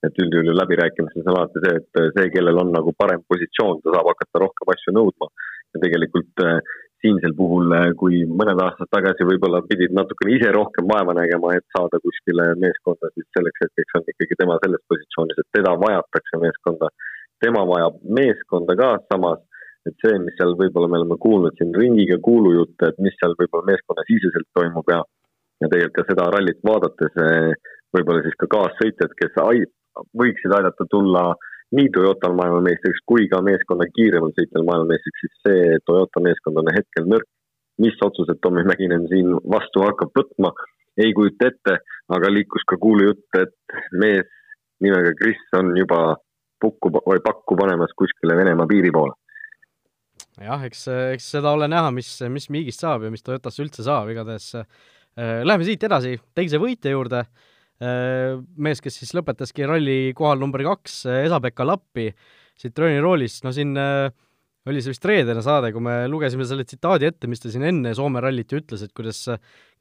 Et 0.07 0.19
üldjuhul 0.23 0.59
läbirääkimistes 0.61 1.27
on 1.27 1.35
alati 1.35 1.63
see, 1.65 1.79
et 1.83 2.01
see, 2.17 2.33
kellel 2.35 2.63
on 2.63 2.73
nagu 2.75 2.95
parem 2.99 3.23
positsioon, 3.33 3.83
ta 3.85 3.95
saab 3.95 4.11
hakata 4.13 4.43
rohkem 4.45 4.75
asju 4.75 4.97
nõudma. 4.97 5.31
ja 5.75 5.81
tegelikult 5.83 6.45
äh, 6.45 6.61
siinsel 7.05 7.35
puhul, 7.39 7.73
äh, 7.77 7.91
kui 8.01 8.23
mõned 8.41 8.61
aastad 8.65 8.89
tagasi 8.95 9.27
võib-olla 9.29 9.61
pidid 9.67 9.93
natukene 9.99 10.37
ise 10.37 10.53
rohkem 10.55 10.87
vaeva 10.93 11.15
nägema, 11.19 11.57
et 11.57 11.67
saada 11.77 12.01
kuskile 12.05 12.47
meeskonda, 12.63 13.11
siis 13.15 13.27
selleks 13.37 13.65
hetkeks 13.65 13.99
on 13.99 14.09
ikkagi 14.15 14.39
tema 14.41 14.57
selles 14.63 14.85
positsioonis, 14.93 15.43
et 15.43 15.51
teda 15.59 15.75
vajatakse 15.83 16.41
meeskonda 16.45 16.91
tema 17.45 17.67
vajab 17.69 18.01
meeskonda 18.19 18.79
ka 18.81 18.91
samas, 19.13 19.43
et 19.87 19.95
see, 20.03 20.17
mis 20.23 20.35
seal 20.39 20.57
võib-olla 20.59 20.89
me 20.91 21.03
oleme 21.03 21.19
kuulnud 21.23 21.59
siin 21.59 21.75
ringiga 21.77 22.17
kuulujutte, 22.29 22.91
et 22.91 23.05
mis 23.05 23.15
seal 23.21 23.37
võib-olla 23.39 23.73
meeskonnasiseselt 23.73 24.49
toimub 24.57 24.95
ja 24.95 25.03
ja 25.63 25.71
tegelikult 25.73 25.97
ka 25.97 26.05
seda 26.11 26.27
rallit 26.35 26.59
vaadates 26.69 27.21
eh, 27.23 27.53
võib-olla 27.97 28.25
siis 28.25 28.37
ka 28.41 28.49
kaassõitjad, 28.53 29.15
kes 29.21 29.39
võiksid 30.19 30.53
aidata 30.53 30.87
tulla 30.91 31.31
nii 31.77 31.89
Toyotal 31.95 32.37
maailmameistriks 32.39 33.03
kui 33.11 33.27
ka 33.31 33.41
meeskonna 33.43 33.89
kiiremal 33.97 34.33
sõitjal 34.37 34.67
maailmameistriks, 34.69 35.25
siis 35.25 35.41
see 35.47 35.81
Toyota 35.89 36.23
meeskond 36.23 36.63
on 36.63 36.73
hetkel 36.75 37.09
nõrk. 37.11 37.29
mis 37.77 37.99
otsused 38.01 38.39
Tommy 38.41 38.63
Mäkinen 38.65 39.03
siin 39.11 39.35
vastu 39.53 39.83
hakkab 39.85 40.15
võtma, 40.17 40.49
ei 40.97 41.11
kujuta 41.13 41.51
ette, 41.51 41.75
aga 42.09 42.31
liikus 42.33 42.65
ka 42.65 42.79
kuulujutt, 42.81 43.29
et 43.37 43.77
mees 43.93 44.31
nimega 44.81 45.13
Chris 45.19 45.43
on 45.59 45.75
juba 45.77 46.17
pukku 46.61 46.89
või 46.97 47.21
pakku 47.25 47.57
panemas 47.59 47.93
kuskile 47.99 48.37
Venemaa 48.39 48.69
piiri 48.71 48.93
poole. 48.95 49.13
jah, 50.41 50.65
eks, 50.65 50.87
eks 51.17 51.31
seda 51.37 51.53
ole 51.53 51.69
näha, 51.69 51.91
mis, 51.93 52.09
mis 52.33 52.49
Miigist 52.53 52.81
saab 52.81 53.05
ja 53.05 53.13
mis 53.13 53.25
Toyotast 53.27 53.61
üldse 53.61 53.85
saab, 53.85 54.09
igatahes 54.13 54.55
äh, 54.57 54.67
läheme 55.45 55.69
siit 55.69 55.85
edasi 55.85 56.17
teise 56.33 56.61
võitja 56.63 56.97
juurde 56.97 57.27
mees, 57.77 58.81
kes 58.81 58.95
siis 59.03 59.11
lõpetaski 59.13 59.67
ralli 59.69 60.15
kohal 60.17 60.41
number 60.41 60.63
kaks, 60.65 61.03
Esa-Pekka 61.13 61.67
Lappi 61.69 62.07
Citrooni 62.57 63.03
roolis, 63.05 63.43
no 63.45 63.53
siin 63.53 63.77
äh, 63.77 64.09
oli 64.67 64.81
see 64.83 64.95
vist 64.95 65.05
reedene 65.07 65.43
saade, 65.45 65.71
kui 65.75 65.85
me 65.85 65.99
lugesime 66.09 66.47
selle 66.49 66.65
tsitaadi 66.67 67.11
ette, 67.11 67.29
mis 67.29 67.43
ta 67.43 67.53
siin 67.53 67.67
enne 67.69 67.93
Soome 67.97 68.23
rallit 68.25 68.53
ju 68.53 68.63
ütles, 68.63 68.83
et 68.87 68.95
kuidas, 68.97 69.21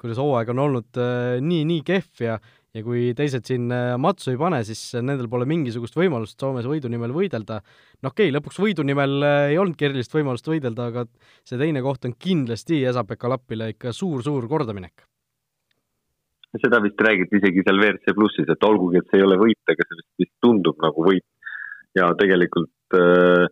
kuidas 0.01 0.19
hooaeg 0.21 0.51
on 0.51 0.61
olnud 0.67 0.99
äh, 0.99 1.39
nii, 1.43 1.63
nii 1.71 1.85
kehv 1.87 2.27
ja 2.27 2.37
ja 2.75 2.81
kui 2.83 3.13
teised 3.15 3.47
siin 3.47 3.69
äh, 3.71 3.93
matsu 4.01 4.33
ei 4.33 4.39
pane, 4.41 4.59
siis 4.67 4.81
nendel 4.99 5.29
pole 5.31 5.47
mingisugust 5.47 5.95
võimalust 5.95 6.41
Soomes 6.43 6.67
võidu 6.67 6.91
nimel 6.91 7.15
võidelda. 7.15 7.61
no 8.03 8.11
okei 8.11 8.27
okay,, 8.27 8.35
lõpuks 8.35 8.59
võidu 8.59 8.83
nimel 8.83 9.23
äh, 9.23 9.53
ei 9.53 9.59
olnudki 9.61 9.87
erilist 9.87 10.11
võimalust 10.11 10.51
võidelda, 10.51 10.91
aga 10.91 11.07
see 11.47 11.61
teine 11.61 11.79
koht 11.85 12.03
on 12.03 12.19
kindlasti 12.19 12.83
Esa-Pekka 12.83 13.31
Lappile 13.31 13.71
ikka 13.71 13.95
suur-suur 13.95 14.51
kordaminek. 14.51 15.07
Seda 16.63 16.81
vist 16.83 17.01
räägiti 17.01 17.39
isegi 17.39 17.63
seal 17.65 17.81
WRC 17.81 18.15
plussis, 18.17 18.49
et 18.49 18.67
olgugi, 18.67 19.01
et 19.01 19.11
see 19.11 19.21
ei 19.21 19.27
ole 19.27 19.37
võit, 19.41 19.61
aga 19.71 19.87
see 19.87 19.99
vist, 19.99 20.11
vist 20.23 20.35
tundub 20.43 20.81
nagu 20.83 21.05
võit. 21.07 21.27
ja 21.95 22.09
tegelikult 22.19 22.97
äh, 22.99 23.47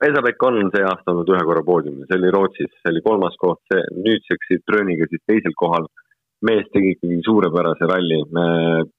Esa-Pekka 0.00 0.48
on 0.48 0.70
see 0.72 0.84
aasta 0.84 1.12
olnud 1.12 1.28
ühe 1.28 1.40
korra 1.44 1.62
poodiumil, 1.64 2.06
see 2.08 2.16
oli 2.16 2.30
Rootsis, 2.32 2.70
see 2.80 2.92
oli 2.92 3.02
kolmas 3.04 3.34
koht, 3.40 3.60
see 3.68 3.82
nüüdseks 4.00 4.48
Citrooniga 4.48 5.08
siis 5.10 5.20
teisel 5.28 5.56
kohal 5.60 5.88
mees 6.48 6.68
tegi 6.72 6.94
ikkagi 6.94 7.18
suurepärase 7.24 7.88
ralli. 7.88 8.20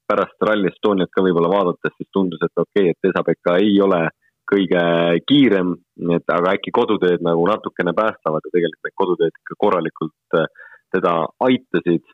pärast 0.06 0.46
Rally 0.46 0.70
Estoniat 0.70 1.10
ka 1.10 1.24
võib-olla 1.26 1.50
vaadates, 1.50 1.94
siis 1.96 2.10
tundus, 2.14 2.42
et 2.42 2.54
okei 2.54 2.90
okay,, 2.90 2.94
et 2.94 3.10
Esa-Pekka 3.10 3.56
ei 3.62 3.74
ole 3.82 4.04
kõige 4.52 4.82
kiirem, 5.26 5.74
et 6.16 6.34
aga 6.34 6.54
äkki 6.56 6.72
koduteed 6.74 7.22
nagu 7.24 7.46
natukene 7.48 7.94
päästavad 7.96 8.44
ja 8.46 8.52
tegelikult 8.54 8.86
need 8.86 8.98
koduteed 9.02 9.38
ikka 9.40 9.58
korralikult 9.64 10.38
äh, 10.38 10.50
teda 10.94 11.14
aitasid. 11.48 12.04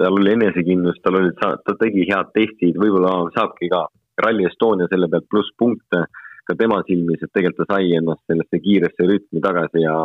Tal 0.00 0.18
oli 0.18 0.32
enesekindlus, 0.36 1.00
tal 1.02 1.18
olid, 1.20 1.38
ta 1.40 1.76
tegi 1.80 2.06
head 2.08 2.32
testid, 2.36 2.78
võib-olla 2.80 3.30
saabki 3.36 3.70
ka 3.72 3.86
Rally 4.22 4.46
Estonia 4.48 4.88
selle 4.90 5.08
pealt 5.12 5.28
plusspunkte 5.30 6.04
ka 6.48 6.56
tema 6.58 6.80
silmis, 6.86 7.22
et 7.22 7.30
tegelikult 7.32 7.68
ta 7.68 7.76
sai 7.76 7.92
ennast 7.96 8.24
sellesse 8.26 8.60
kiiresse 8.64 9.08
rütmi 9.08 9.42
tagasi 9.44 9.84
ja, 9.84 9.96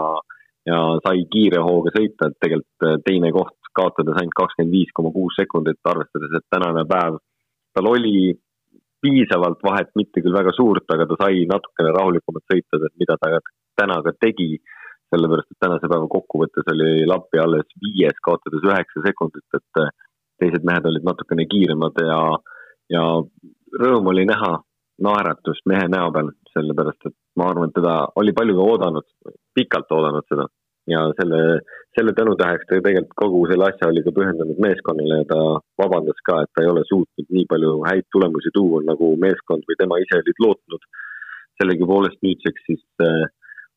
ja 0.69 0.81
sai 1.05 1.25
kiire 1.31 1.63
hooga 1.65 1.93
sõita, 1.95 2.29
et 2.29 2.37
tegelikult 2.43 2.87
äh, 2.87 2.99
teine 3.05 3.31
koht 3.35 3.55
kaotades 3.77 4.17
ainult 4.17 4.37
kakskümmend 4.37 4.73
viis 4.73 4.93
koma 4.95 5.13
kuus 5.13 5.37
sekundit, 5.37 5.79
arvestades, 5.85 6.33
et 6.33 6.45
tänane 6.53 6.85
päev 6.89 7.19
tal 7.77 7.89
oli 7.91 8.33
piisavalt 9.01 9.61
vahet, 9.63 9.91
mitte 9.95 10.23
küll 10.23 10.33
väga 10.33 10.53
suurt, 10.57 10.87
aga 10.93 11.05
ta 11.09 11.17
sai 11.21 11.45
natukene 11.49 11.91
rahulikumalt 11.93 12.45
sõita, 12.49 12.79
mida 12.97 13.17
ta 13.21 13.37
täna 13.77 13.99
ka 14.05 14.15
tegi 14.17 14.55
sellepärast 15.13 15.51
et 15.51 15.61
tänase 15.63 15.89
päeva 15.89 16.07
kokkuvõttes 16.11 16.67
oli 16.73 17.05
Lappi 17.07 17.39
alles 17.39 17.67
viies, 17.83 18.17
kaotades 18.25 18.65
üheksa 18.67 19.03
sekundit, 19.05 19.45
et 19.55 19.81
äh, 19.83 19.91
teised 20.41 20.65
mehed 20.67 20.85
olid 20.89 21.05
natukene 21.07 21.47
kiiremad 21.49 22.01
ja, 22.03 22.21
ja 22.93 23.03
rõõm 23.81 24.11
oli 24.13 24.25
näha 24.29 24.57
naeratust 25.03 25.65
mehe 25.69 25.87
näo 25.93 26.11
peal, 26.13 26.31
sellepärast 26.53 27.09
et 27.09 27.15
ma 27.37 27.51
arvan, 27.51 27.69
et 27.69 27.77
teda 27.77 27.97
oli 28.19 28.33
palju 28.37 28.55
ka 28.57 28.69
oodanud, 28.71 29.07
pikalt 29.57 29.93
oodanud 29.93 30.25
seda. 30.31 30.47
ja 30.87 31.01
selle, 31.17 31.39
selle 31.97 32.13
tänutäheks 32.15 32.63
ta 32.67 32.77
tegelikult 32.79 33.17
kogu 33.19 33.41
selle 33.49 33.65
asja 33.67 33.89
oli 33.91 34.03
ka 34.05 34.13
pühendanud 34.15 34.59
meeskonnale 34.63 35.17
ja 35.19 35.25
ta 35.31 35.39
vabandas 35.81 36.21
ka, 36.29 36.37
et 36.43 36.51
ta 36.55 36.63
ei 36.63 36.69
ole 36.71 36.83
suutnud 36.87 37.27
nii 37.37 37.43
palju 37.51 37.73
häid 37.89 38.07
tulemusi 38.15 38.53
tuua, 38.55 38.79
nagu 38.87 39.09
meeskond 39.19 39.67
või 39.67 39.77
tema 39.81 39.99
ise 40.03 40.21
olid 40.21 40.39
lootnud. 40.45 40.87
sellegipoolest 41.57 42.21
nüüdseks 42.21 42.65
siis 42.69 42.83
äh, 43.01 43.25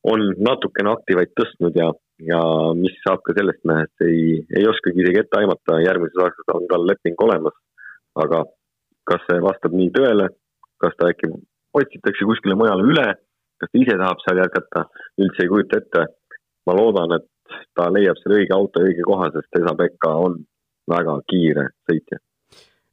on 0.07 0.23
natukene 0.41 0.91
aktivaid 0.95 1.33
tõstnud 1.37 1.75
ja, 1.77 1.89
ja 2.25 2.41
mis 2.77 2.95
saab 3.05 3.21
ka 3.25 3.35
sellest 3.37 3.61
mehest, 3.69 4.05
ei, 4.05 4.39
ei 4.57 4.67
oskagi 4.69 5.03
isegi 5.03 5.21
ette 5.21 5.41
aimata, 5.41 5.81
järgmises 5.83 6.23
aastas 6.25 6.55
on 6.55 6.67
tal 6.71 6.87
leping 6.89 7.19
olemas. 7.27 7.57
aga 8.21 8.43
kas 9.07 9.21
see 9.27 9.43
vastab 9.43 9.75
nii 9.77 9.91
tõele, 9.95 10.27
kas 10.83 10.97
ta 10.99 11.11
äkki 11.11 11.29
otsitakse 11.79 12.27
kuskile 12.27 12.57
mujale 12.59 12.83
üle, 12.87 13.05
kas 13.61 13.71
ta 13.71 13.79
ise 13.79 13.95
tahab 14.01 14.23
seal 14.23 14.41
jätkata, 14.41 14.87
üldse 15.21 15.45
ei 15.45 15.53
kujuta 15.53 15.81
ette. 15.83 16.05
ma 16.65 16.75
loodan, 16.77 17.15
et 17.17 17.55
ta 17.75 17.87
leiab 17.89 18.19
selle 18.21 18.41
õige 18.41 18.53
auto 18.53 18.83
õige 18.85 19.05
koha, 19.07 19.31
sest 19.33 19.61
Esa-Pekka 19.61 20.11
on 20.25 20.35
väga 20.91 21.15
kiire 21.31 21.69
sõitja 21.89 22.19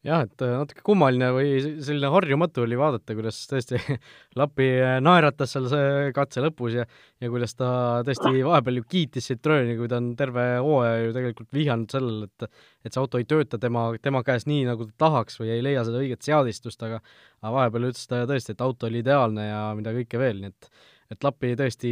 jah, 0.07 0.23
et 0.23 0.43
äh, 0.45 0.53
natuke 0.61 0.83
kummaline 0.87 1.29
või 1.35 1.59
selline 1.83 2.11
harjumatu 2.13 2.63
oli 2.63 2.79
vaadata, 2.79 3.17
kuidas 3.19 3.39
tõesti 3.51 3.81
Lapi 4.39 4.69
äh, 4.79 4.99
naeratas 5.03 5.55
seal 5.55 5.67
see 5.71 6.11
katse 6.15 6.43
lõpus 6.45 6.77
ja 6.79 6.85
ja 7.19 7.31
kuidas 7.33 7.57
ta 7.59 7.69
tõesti 8.07 8.45
vahepeal 8.47 8.79
ju 8.79 8.87
kiitis 8.87 9.31
Citroeni, 9.33 9.75
kui 9.79 9.91
ta 9.91 9.99
on 9.99 10.13
terve 10.19 10.45
hooaja 10.63 11.01
ju 11.03 11.15
tegelikult 11.17 11.51
vihjanud 11.55 11.95
sellele, 11.95 12.29
et 12.29 12.49
et 12.87 12.95
see 12.95 13.03
auto 13.03 13.19
ei 13.19 13.27
tööta 13.29 13.59
tema, 13.59 13.89
tema 14.03 14.23
käes 14.27 14.47
nii, 14.47 14.69
nagu 14.69 14.87
ta 14.87 15.09
tahaks 15.09 15.41
või 15.41 15.57
ei 15.57 15.65
leia 15.67 15.83
seda 15.87 16.03
õiget 16.03 16.23
seadistust, 16.27 16.83
aga 16.87 17.01
aga 17.43 17.55
vahepeal 17.57 17.89
ütles 17.91 18.07
ta 18.11 18.23
tõesti, 18.31 18.55
et 18.55 18.63
auto 18.63 18.87
oli 18.87 19.03
ideaalne 19.03 19.49
ja 19.49 19.65
mida 19.79 19.95
kõike 19.97 20.21
veel, 20.23 20.45
nii 20.45 20.55
et 20.55 20.71
et 21.09 21.25
Lapi 21.25 21.55
tõesti 21.57 21.91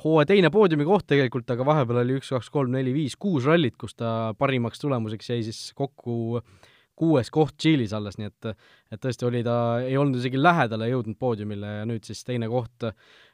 hooaja 0.00 0.30
teine 0.30 0.48
poodiumi 0.50 0.86
koht 0.88 1.04
tegelikult, 1.10 1.50
aga 1.52 1.66
vahepeal 1.68 2.02
oli 2.02 2.18
üks, 2.18 2.30
kaks, 2.32 2.50
kolm, 2.50 2.72
neli, 2.72 2.94
viis, 2.96 3.16
kuus 3.20 3.46
rallit, 3.46 3.76
kus 3.78 3.94
ta 3.98 4.32
parimaks 4.38 4.80
tulemuseks 4.80 5.32
jäi 5.32 5.42
siis 5.44 5.58
kokku 5.76 6.38
äh, 6.38 6.69
kuues 7.00 7.32
koht 7.32 7.56
Tšiilis 7.56 7.94
alles, 7.96 8.18
nii 8.20 8.28
et 8.28 8.50
et 8.52 9.00
tõesti 9.00 9.26
oli 9.28 9.42
ta, 9.46 9.56
ei 9.84 9.96
olnud 9.96 10.20
isegi 10.20 10.40
lähedale 10.40 10.90
jõudnud 10.90 11.16
poodiumile 11.18 11.80
ja 11.80 11.88
nüüd 11.88 12.04
siis 12.04 12.20
teine 12.26 12.48
koht 12.52 12.90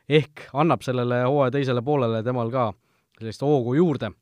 ehk 0.09 0.47
annab 0.55 0.85
sellele 0.87 1.25
hooaja 1.27 1.57
teisele 1.59 1.83
poolele 1.83 2.23
temal 2.27 2.53
ka 2.55 2.71
sellist 3.19 3.43
hoogu 3.43 3.75
juurde. 3.79 4.13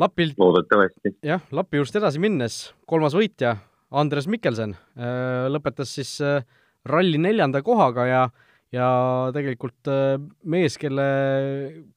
Lapilt 0.00 0.38
loodetavasti. 0.40 1.16
jah, 1.26 1.42
Lapi 1.52 1.76
juurest 1.76 1.98
edasi 2.00 2.20
minnes, 2.22 2.62
kolmas 2.88 3.14
võitja, 3.16 3.56
Andres 3.92 4.28
Mikkelsen, 4.30 4.72
äh, 4.96 5.50
lõpetas 5.52 5.92
siis 5.98 6.14
äh, 6.24 6.46
ralli 6.88 7.20
neljanda 7.20 7.62
kohaga 7.64 8.08
ja 8.08 8.22
ja 8.72 8.86
tegelikult 9.36 9.90
äh, 9.92 10.16
mees, 10.48 10.78
kelle, 10.80 11.04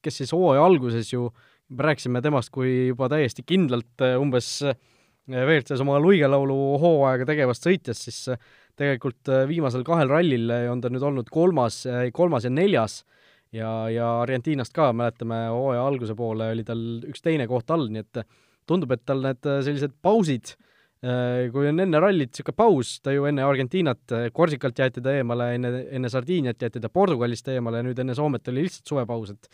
kes 0.03 0.19
siis 0.19 0.33
hooaja 0.35 0.65
alguses 0.65 1.13
ju, 1.13 1.29
rääkisime 1.71 2.19
temast 2.21 2.51
kui 2.53 2.89
juba 2.89 3.07
täiesti 3.09 3.45
kindlalt 3.47 4.03
umbes 4.19 4.59
WRC-s 5.31 5.81
oma 5.81 5.97
luigelaulu 6.01 6.55
hooaega 6.81 7.25
tegevast 7.25 7.65
sõitjast, 7.65 8.07
siis 8.07 8.19
äh, 8.29 8.41
tegelikult 8.77 9.31
äh, 9.33 9.45
viimasel 9.49 9.85
kahel 9.87 10.11
rallil 10.11 10.51
äh, 10.53 10.67
on 10.69 10.83
ta 10.83 10.91
nüüd 10.93 11.05
olnud 11.05 11.31
kolmas, 11.33 11.81
kolmas 12.13 12.45
ja 12.45 12.53
neljas. 12.53 13.03
Ja, 13.55 13.87
ja 13.87 14.07
Argentiinast 14.19 14.73
ka, 14.75 14.89
mäletame, 14.91 15.45
hooaja 15.53 15.85
alguse 15.87 16.15
poole 16.17 16.49
oli 16.51 16.65
tal 16.67 16.79
üks 17.07 17.23
teine 17.23 17.45
koht 17.47 17.69
all, 17.71 17.85
nii 17.93 18.01
et 18.03 18.19
tundub, 18.67 18.91
et 18.91 19.03
tal 19.07 19.21
need 19.23 19.47
sellised 19.63 19.93
pausid, 20.03 20.55
kui 21.53 21.69
on 21.69 21.79
enne 21.79 22.01
rallit 22.01 22.33
niisugune 22.33 22.57
paus, 22.57 22.95
ta 23.05 23.13
ju 23.13 23.29
enne 23.29 23.45
Argentiinat, 23.45 24.11
Korsikalt 24.35 24.81
jäeti 24.81 25.03
ta 25.05 25.13
eemale, 25.15 25.53
enne, 25.55 25.71
enne 25.87 26.11
Sardiiniat 26.11 26.65
jäeti 26.65 26.81
ta 26.83 26.91
Portugalist 26.91 27.47
eemale 27.53 27.85
nüüd 27.85 28.01
enne 28.01 28.17
Soomet 28.17 28.51
oli 28.51 28.65
lihtsalt 28.65 28.91
suvepaus, 28.91 29.31
et 29.37 29.47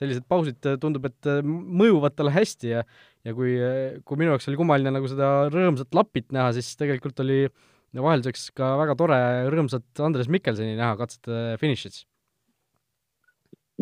sellised 0.00 0.24
pausid 0.28 0.58
tundub, 0.82 1.06
et 1.06 1.28
mõjuvad 1.44 2.16
talle 2.18 2.32
hästi 2.34 2.72
ja 2.72 2.82
ja 3.24 3.32
kui, 3.32 3.54
kui 4.04 4.20
minu 4.20 4.34
jaoks 4.34 4.50
oli 4.50 4.58
kummaline 4.60 4.92
nagu 4.92 5.08
seda 5.08 5.46
rõõmsat 5.52 5.94
Lapit 5.96 6.32
näha, 6.34 6.50
siis 6.56 6.74
tegelikult 6.76 7.22
oli 7.24 7.44
vahelduseks 7.94 8.50
ka 8.58 8.74
väga 8.80 8.96
tore 8.98 9.20
rõõmsat 9.52 10.02
Andres 10.04 10.28
Mikkelseni 10.32 10.74
näha 10.78 10.96
katsete 10.98 11.54
finišis. 11.62 12.02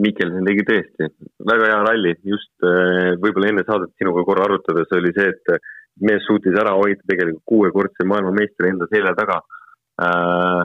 Mikkelsen 0.02 0.46
tegi 0.48 0.64
tõesti 0.68 1.08
väga 1.48 1.68
hea 1.68 1.80
ralli, 1.84 2.14
just 2.24 2.52
äh, 2.64 3.12
võib-olla 3.20 3.50
enne 3.50 3.64
saadet 3.66 3.92
sinuga 4.00 4.24
korra 4.24 4.46
arutades 4.46 4.94
oli 4.96 5.12
see, 5.16 5.32
et 5.34 5.66
mees 6.08 6.24
suutis 6.24 6.56
ära 6.56 6.72
hoida 6.78 7.04
tegelikult 7.08 7.44
kuuekordse 7.50 8.06
maailmameistri 8.08 8.70
enda 8.72 8.88
selja 8.92 9.12
taga. 9.18 9.42
Äh, 10.00 10.62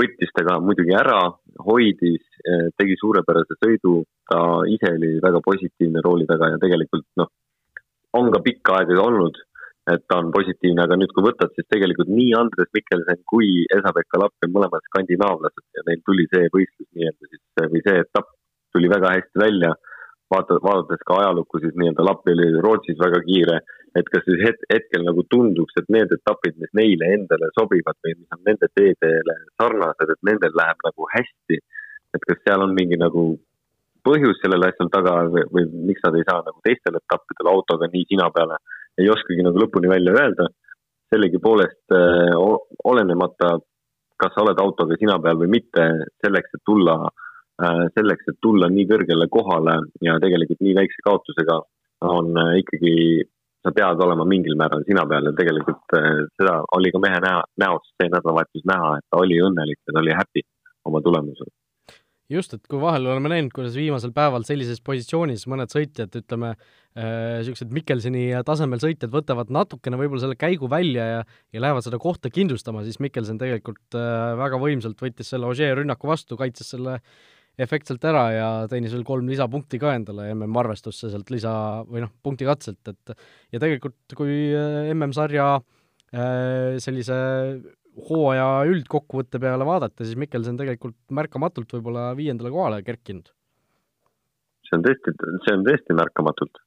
võttis 0.00 0.32
ta 0.32 0.46
ka 0.46 0.56
muidugi 0.64 0.96
ära, 0.96 1.18
hoidis, 1.66 2.24
äh, 2.46 2.66
tegi 2.78 2.96
suurepärase 3.00 3.58
sõidu, 3.58 4.02
ta 4.30 4.40
ise 4.70 4.94
oli 4.96 5.12
väga 5.22 5.42
positiivne 5.44 6.02
rooli 6.04 6.26
taga 6.30 6.52
ja 6.54 6.58
tegelikult 6.62 7.06
noh, 7.20 7.30
on 8.18 8.30
ka 8.34 8.42
pikka 8.44 8.80
aega 8.80 9.02
olnud, 9.02 9.38
et 9.90 10.02
ta 10.08 10.18
on 10.20 10.30
positiivne, 10.34 10.84
aga 10.84 10.98
nüüd, 10.98 11.12
kui 11.14 11.24
võtad, 11.24 11.52
siis 11.54 11.66
tegelikult 11.72 12.10
nii 12.12 12.32
Andres 12.38 12.70
Mikkelsen 12.76 13.22
kui 13.32 13.64
Esa-Pekka 13.76 14.20
Lapp 14.22 14.46
on 14.46 14.52
mõlemad 14.54 14.84
skandinaavlased 14.90 15.78
ja 15.78 15.86
neil 15.88 16.02
tuli 16.06 16.26
see 16.32 16.50
võistlus 16.54 16.88
nii-öelda 16.94 17.30
siis 17.30 17.70
või 17.74 17.82
see 17.86 18.02
etapp 18.04 18.28
tuli 18.74 18.90
väga 18.92 19.14
hästi 19.16 19.42
välja. 19.42 19.72
Vaata, 20.30 20.58
vaadates 20.62 21.02
ka 21.06 21.18
ajalukku, 21.22 21.60
siis 21.62 21.76
nii-öelda 21.78 22.06
Lappi 22.06 22.34
oli 22.36 22.48
Rootsis 22.64 22.98
väga 23.00 23.20
kiire, 23.26 23.60
et 23.98 24.10
kas 24.14 24.24
siis 24.26 24.42
het 24.44 24.64
hetkel 24.72 25.04
nagu 25.06 25.24
tunduks, 25.34 25.76
et 25.80 25.88
need 25.96 26.12
etapid, 26.16 26.56
mis 26.62 26.72
neile 26.78 27.12
endale 27.16 27.50
sobivad 27.58 27.98
või 28.04 28.16
mis 28.18 28.36
on 28.36 28.42
nende 28.46 28.70
teedele 28.78 29.36
sarnased, 29.60 30.12
et 30.14 30.28
nendel 30.30 30.54
läheb 30.62 30.86
nagu 30.88 31.12
hästi. 31.16 31.62
et 32.10 32.24
kas 32.26 32.40
seal 32.42 32.62
on 32.64 32.72
mingi 32.74 32.96
nagu 32.98 33.20
põhjus 34.02 34.40
sellel 34.42 34.64
asjal 34.66 34.88
taga 34.90 35.12
või, 35.30 35.44
või 35.54 35.66
miks 35.90 36.02
nad 36.02 36.16
ei 36.18 36.24
saa 36.26 36.40
nagu 36.42 36.58
teistel 36.66 36.96
etappidel 36.98 37.50
autoga 37.52 37.86
nii 37.92 38.08
sina 38.08 38.26
peale, 38.34 38.56
ei 38.98 39.06
oskagi 39.12 39.44
nagu 39.46 39.62
lõpuni 39.62 39.90
välja 39.90 40.14
öelda. 40.18 40.48
sellegipoolest 41.10 41.94
äh, 41.94 42.34
olenemata, 42.86 43.58
kas 44.14 44.34
sa 44.34 44.42
oled 44.44 44.60
autoga 44.62 44.94
sina 44.98 45.16
peal 45.18 45.38
või 45.38 45.48
mitte, 45.56 45.86
selleks, 46.22 46.54
et 46.54 46.62
tulla 46.66 46.94
äh,, 47.06 47.29
selleks, 47.96 48.28
et 48.30 48.38
tulla 48.42 48.70
nii 48.72 48.86
kõrgele 48.90 49.28
kohale 49.32 49.76
ja 50.04 50.16
tegelikult 50.22 50.62
nii 50.64 50.76
väikse 50.78 51.04
kaotusega, 51.06 51.60
on 52.08 52.32
äh, 52.40 52.56
ikkagi, 52.62 52.94
sa 53.64 53.72
pead 53.76 54.00
olema 54.00 54.24
mingil 54.28 54.56
määral 54.56 54.84
sina 54.88 55.04
peal 55.08 55.28
ja 55.28 55.36
tegelikult 55.36 55.96
äh, 55.98 56.24
seda 56.40 56.60
oli 56.76 56.92
ka 56.94 57.02
mehe 57.02 57.22
näo, 57.24 57.42
näost 57.60 57.92
see 57.96 58.08
nädalavahetus 58.08 58.66
näha, 58.70 58.96
et 58.98 59.08
ta 59.10 59.20
oli 59.20 59.40
õnnelik 59.44 59.80
ja 59.84 59.96
ta 59.96 60.04
oli 60.04 60.16
happy 60.16 60.46
oma 60.88 61.02
tulemusega 61.04 61.52
just, 62.30 62.54
et 62.54 62.68
kui 62.70 62.80
vahel 62.80 63.08
oleme 63.10 63.30
näinud, 63.32 63.52
kuidas 63.54 63.74
viimasel 63.76 64.12
päeval 64.14 64.44
sellises 64.46 64.80
positsioonis 64.86 65.46
mõned 65.50 65.72
sõitjad, 65.72 66.14
ütleme 66.20 66.52
niisugused 66.54 67.68
äh, 67.68 67.74
Mikkelseni 67.74 68.22
tasemel 68.46 68.80
sõitjad 68.82 69.12
võtavad 69.14 69.50
natukene 69.54 69.98
võib-olla 70.00 70.24
selle 70.24 70.38
käigu 70.38 70.70
välja 70.70 71.06
ja 71.06 71.20
ja 71.54 71.62
lähevad 71.62 71.86
seda 71.86 72.00
kohta 72.02 72.30
kindlustama, 72.34 72.84
siis 72.86 73.00
Mikkelsen 73.02 73.38
tegelikult 73.38 73.98
äh, 73.98 74.32
väga 74.38 74.58
võimsalt 74.62 75.02
võttis 75.02 75.30
selle 75.30 75.50
Ogier 75.50 75.78
rünnaku 75.78 76.10
vastu, 76.10 76.38
kaitses 76.40 76.72
selle 76.74 76.98
efektselt 77.60 78.04
ära 78.08 78.24
ja 78.34 78.48
teenis 78.70 78.94
veel 78.94 79.04
kolm 79.06 79.28
lisapunkti 79.30 79.80
ka 79.82 79.94
endale 79.98 80.30
MM-arvestusse 80.34 81.10
sealt 81.12 81.30
lisa 81.32 81.52
või 81.88 82.04
noh, 82.04 82.12
punkti 82.24 82.48
katselt, 82.48 82.80
et 82.88 83.14
ja 83.52 83.60
tegelikult, 83.60 83.98
kui 84.18 84.38
äh, 84.54 84.88
MM-sarja 84.94 85.52
äh, 85.58 86.78
sellise 86.82 87.18
hooaja 88.08 88.48
üldkokkuvõtte 88.70 89.40
peale 89.42 89.66
vaadata, 89.66 90.04
siis 90.04 90.18
Mikkelson 90.20 90.58
tegelikult 90.60 90.96
märkamatult 91.16 91.76
võib-olla 91.76 92.10
viiendale 92.16 92.52
kohale 92.54 92.82
kerkinud. 92.86 93.30
see 94.66 94.76
on 94.78 94.84
tõesti, 94.86 95.14
see 95.44 95.54
on 95.56 95.64
tõesti 95.66 95.96
märkamatult. 95.98 96.60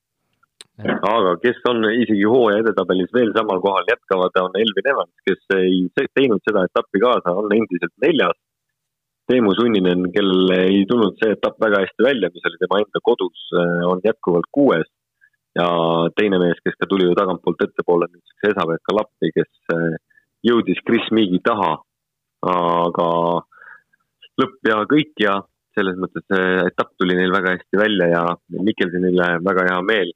aga 0.84 1.36
kes 1.44 1.62
on 1.70 1.86
isegi 1.92 2.26
hooaja 2.28 2.64
edetabelis 2.64 3.14
veel 3.16 3.32
samal 3.38 3.62
kohal 3.64 3.86
jätkavad, 3.90 4.40
on 4.42 4.58
Elvin 4.60 4.90
Evans, 4.94 5.14
kes 5.28 5.58
ei 5.58 5.88
teinud 6.18 6.42
seda 6.48 6.66
etappi 6.70 7.00
kaasa, 7.04 7.36
on 7.40 7.54
endiselt 7.56 7.96
neljas. 8.04 8.40
Teemu 9.32 9.54
Sunninen, 9.56 10.10
kellel 10.12 10.52
ei 10.58 10.82
tulnud 10.90 11.16
see 11.22 11.32
etapp 11.38 11.56
väga 11.64 11.80
hästi 11.86 12.04
välja, 12.04 12.30
mis 12.34 12.44
oli 12.50 12.60
tema 12.60 12.82
enda 12.82 13.00
kodus, 13.08 13.46
on 13.88 14.02
jätkuvalt 14.04 14.50
kuues 14.52 14.90
ja 15.58 15.68
teine 16.18 16.40
mees, 16.42 16.60
kes 16.66 16.76
ka 16.80 16.90
tuli 16.90 17.08
ju 17.08 17.16
tagantpoolt 17.18 17.62
ettepoole, 17.66 18.10
nüüdseks 18.12 18.52
Esa-Pekka 18.52 18.98
Lappi, 18.98 19.32
kes 19.36 19.76
äh, 19.76 19.96
jõudis 20.50 20.82
Chris 20.88 21.10
Meagi 21.16 21.40
taha, 21.46 21.76
aga 22.50 23.10
lõpp 24.42 24.70
ja 24.70 24.82
kõik 24.90 25.14
ja 25.24 25.38
selles 25.78 25.98
mõttes 26.02 26.26
see 26.30 26.58
etapp 26.68 26.92
tuli 27.00 27.16
neil 27.18 27.32
väga 27.34 27.56
hästi 27.56 27.80
välja 27.80 28.10
ja 28.12 28.24
Mikkelsonile 28.62 29.38
väga 29.46 29.70
hea 29.70 29.80
meel. 29.86 30.12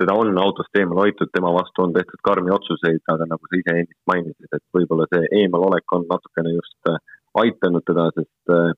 teda 0.00 0.14
on 0.16 0.38
autost 0.40 0.76
eemal 0.80 1.02
hoitud, 1.02 1.28
tema 1.32 1.50
vastu 1.52 1.82
on 1.84 1.90
tehtud 1.92 2.20
karmi 2.24 2.52
otsuseid, 2.54 3.02
aga 3.12 3.26
nagu 3.28 3.48
sa 3.48 3.58
ise 3.58 3.74
ennist 3.76 3.98
mainisid, 4.08 4.48
et 4.48 4.62
võib-olla 4.72 5.04
see 5.10 5.26
eemalolek 5.42 5.92
on 5.92 6.06
natukene 6.08 6.54
just 6.54 6.88
äh, 6.88 6.96
aitanud 7.38 7.84
teda, 7.86 8.08
sest 8.16 8.54
äh, 8.54 8.70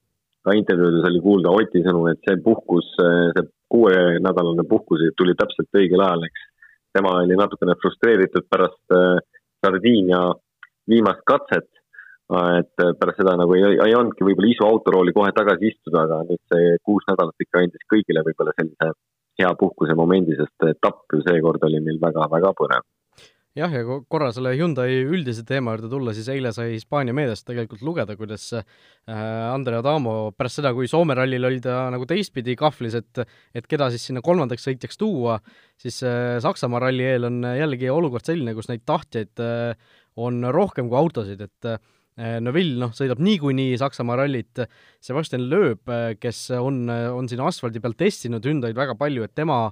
ka 0.43 0.55
intervjuudes 0.59 1.07
oli 1.09 1.21
kuulda 1.25 1.53
Oti 1.55 1.83
sõnum, 1.85 2.09
et 2.13 2.21
see 2.27 2.39
puhkus, 2.45 2.89
see 2.99 3.45
kuuenädalane 3.73 4.65
puhkus 4.69 5.05
tuli 5.17 5.37
täpselt 5.39 5.79
õigel 5.79 6.03
ajal, 6.03 6.27
eks. 6.29 6.49
tema 6.93 7.15
oli 7.23 7.37
natukene 7.39 7.77
frustreeritud 7.81 8.49
pärast 8.51 8.97
äh, 8.97 9.21
Sardiinia 9.63 10.27
viimast 10.91 11.23
katset, 11.25 11.69
et 12.33 12.83
pärast 12.99 13.21
seda 13.21 13.35
nagu 13.37 13.55
ei, 13.55 13.77
ei 13.85 13.95
olnudki 13.95 14.25
võib-olla 14.25 14.49
isu 14.51 14.65
autorooli 14.65 15.13
kohe 15.15 15.31
tagasi 15.37 15.69
istuda, 15.69 16.07
aga 16.07 16.23
nüüd 16.27 16.41
see 16.51 16.79
kuus 16.83 17.05
nädalat 17.11 17.45
ikka 17.45 17.61
andis 17.61 17.85
kõigile 17.93 18.25
võib-olla 18.27 18.55
sellise 18.57 18.89
hea 19.39 19.51
puhkuse 19.61 19.95
momendi, 19.99 20.35
sest 20.39 20.67
etapp 20.71 21.13
ju 21.13 21.21
seekord 21.27 21.63
oli 21.69 21.83
meil 21.85 22.01
väga-väga 22.03 22.55
põnev 22.59 22.89
jah, 23.59 23.73
ja 23.73 23.99
korra 24.11 24.31
selle 24.33 24.55
Hyundai 24.57 25.03
üldise 25.03 25.45
teema 25.49 25.75
juurde 25.75 25.91
tulla, 25.93 26.15
siis 26.17 26.29
eile 26.33 26.53
sai 26.57 26.73
Hispaania 26.75 27.15
meediast 27.17 27.45
tegelikult 27.49 27.85
lugeda, 27.85 28.17
kuidas 28.17 28.47
äh, 28.57 28.65
Andre 29.13 29.81
Adamo 29.83 30.15
pärast 30.37 30.61
seda, 30.61 30.73
kui 30.77 30.89
Soome 30.91 31.17
rallil 31.19 31.49
oli 31.49 31.61
ta 31.65 31.85
nagu 31.93 32.09
teistpidi 32.09 32.57
kahvlis, 32.59 32.97
et 33.03 33.25
et 33.59 33.69
keda 33.69 33.91
siis 33.93 34.09
sinna 34.09 34.25
kolmandaks 34.25 34.65
sõitjaks 34.69 35.01
tuua, 35.01 35.39
siis 35.81 36.01
äh, 36.07 36.39
Saksamaa 36.45 36.87
ralli 36.87 37.09
eel 37.09 37.29
on 37.29 37.43
jällegi 37.45 37.93
olukord 37.93 38.29
selline, 38.29 38.57
kus 38.57 38.73
neid 38.73 38.87
tahtjaid 38.89 39.43
äh, 39.45 39.91
on 40.21 40.45
rohkem 40.53 40.89
kui 40.89 41.01
autosid, 41.01 41.41
et 41.41 41.75
Neville 42.13 42.77
noh, 42.77 42.91
sõidab 42.93 43.23
niikuinii 43.25 43.79
Saksamaa 43.81 44.19
rallit, 44.21 44.61
Sebastian 45.01 45.47
Loeb, 45.49 45.89
kes 46.21 46.43
on, 46.59 46.83
on 46.93 47.31
siin 47.31 47.41
asfaldi 47.41 47.81
peal 47.81 47.95
testinud 47.97 48.45
Hyundai'd 48.45 48.77
väga 48.77 48.93
palju, 49.01 49.25
et 49.25 49.33
tema 49.33 49.63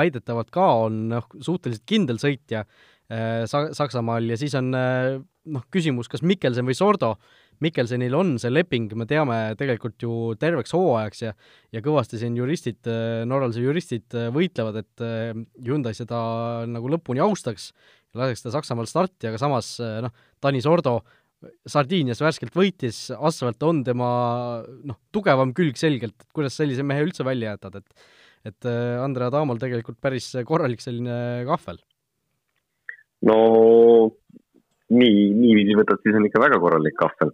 väidetavalt 0.00 0.48
ka 0.54 0.70
on 0.86 0.96
noh, 1.10 1.28
suhteliselt 1.44 1.84
kindel 1.84 2.16
sõitja 2.22 2.64
Sa-, 3.10 3.70
Saksamaal 3.74 4.28
ja 4.30 4.36
siis 4.38 4.54
on 4.58 4.70
äh, 4.76 5.18
noh, 5.50 5.62
küsimus, 5.74 6.06
kas 6.10 6.22
Mikkelsen 6.22 6.66
või 6.68 6.76
Sordo, 6.78 7.16
Mikkelsenil 7.60 8.14
on 8.14 8.36
see 8.40 8.52
leping, 8.52 8.92
me 8.94 9.06
teame 9.10 9.38
tegelikult 9.58 9.98
ju 10.04 10.12
terveks 10.40 10.74
hooajaks 10.76 11.24
ja 11.24 11.32
ja 11.74 11.82
kõvasti 11.82 12.20
siin 12.20 12.38
juristid, 12.38 12.78
äh, 12.86 13.24
Norralise 13.26 13.64
juristid 13.64 14.14
võitlevad, 14.34 14.78
et 14.84 15.04
Hyundai 15.66 15.94
seda 15.98 16.20
nagu 16.70 16.92
lõpuni 16.92 17.22
austaks, 17.24 17.72
laseks 18.14 18.46
ta 18.46 18.54
Saksamaal 18.54 18.86
starti, 18.90 19.30
aga 19.30 19.42
samas 19.42 19.74
noh, 19.80 20.14
Tanis 20.42 20.70
Ordo 20.70 21.00
Sardiinias 21.66 22.20
värskelt 22.20 22.54
võitis, 22.54 23.08
asfalt 23.16 23.62
on 23.66 23.82
tema 23.82 24.08
noh, 24.86 25.02
tugevam 25.10 25.54
külg 25.56 25.78
selgelt, 25.80 26.14
et 26.14 26.34
kuidas 26.36 26.58
sellise 26.60 26.84
mehe 26.86 27.06
üldse 27.08 27.26
välja 27.26 27.56
jätad, 27.56 27.82
et 27.82 28.10
et 28.40 28.64
Andre 28.64 29.26
Adamol 29.26 29.58
tegelikult 29.60 29.98
päris 30.00 30.30
korralik 30.48 30.80
selline 30.80 31.42
kahvel 31.44 31.76
no 33.28 33.38
nii, 34.90 35.16
niiviisi 35.36 35.78
võtad, 35.78 36.00
siis 36.02 36.16
on 36.18 36.26
ikka 36.26 36.42
väga 36.42 36.60
korralik 36.62 36.96
kahvel 36.98 37.32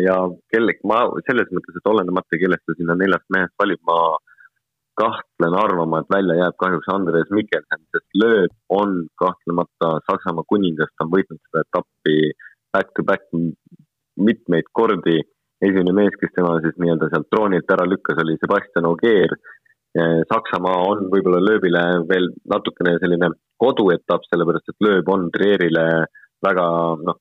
ja 0.00 0.16
kelle, 0.52 0.76
ma 0.88 1.02
selles 1.26 1.50
mõttes, 1.52 1.76
et 1.76 1.90
olenemata, 1.90 2.38
kellest 2.40 2.64
ta 2.64 2.76
sinna 2.76 2.96
neljast 2.96 3.26
mehest 3.34 3.52
valib, 3.60 3.82
ma 3.84 4.16
kahtlen 4.96 5.56
arvama, 5.60 6.00
et 6.00 6.12
välja 6.12 6.38
jääb 6.38 6.56
kahjuks 6.62 6.88
Andres 6.88 7.32
Mikkelsen, 7.36 7.82
sest 7.92 8.20
lööb 8.22 8.52
on 8.72 9.02
kahtlemata 9.20 9.98
Saksamaa 10.08 10.46
kuningas, 10.48 10.92
ta 10.96 11.04
on 11.04 11.12
võitnud 11.12 11.40
seda 11.42 11.64
etappi 11.66 12.16
back-to-back 12.72 13.28
mitmeid 14.16 14.72
kordi. 14.72 15.20
esimene 15.60 15.92
mees, 15.96 16.16
kes 16.20 16.32
tema 16.36 16.58
siis 16.60 16.74
nii-öelda 16.76 17.06
sealt 17.08 17.28
troonilt 17.32 17.70
ära 17.72 17.86
lükkas, 17.88 18.18
oli 18.20 18.34
Sebastian 18.40 18.88
Ogier 18.88 19.32
Saksamaa 20.30 20.80
on 20.90 21.06
võib-olla 21.12 21.38
lööbile 21.40 21.82
veel 22.08 22.30
natukene 22.52 22.96
selline 23.00 23.30
koduetapp, 23.60 24.26
sellepärast 24.28 24.72
et 24.72 24.84
lööb 24.84 25.08
on 25.08 25.30
Trierile 25.32 25.86
väga 26.44 26.66
noh, 27.06 27.18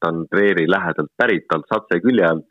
ta 0.00 0.12
on 0.12 0.24
Trieri 0.30 0.66
lähedalt 0.70 1.12
pärit, 1.18 1.50
Altsatse 1.52 2.00
külje 2.04 2.28
alt. 2.28 2.48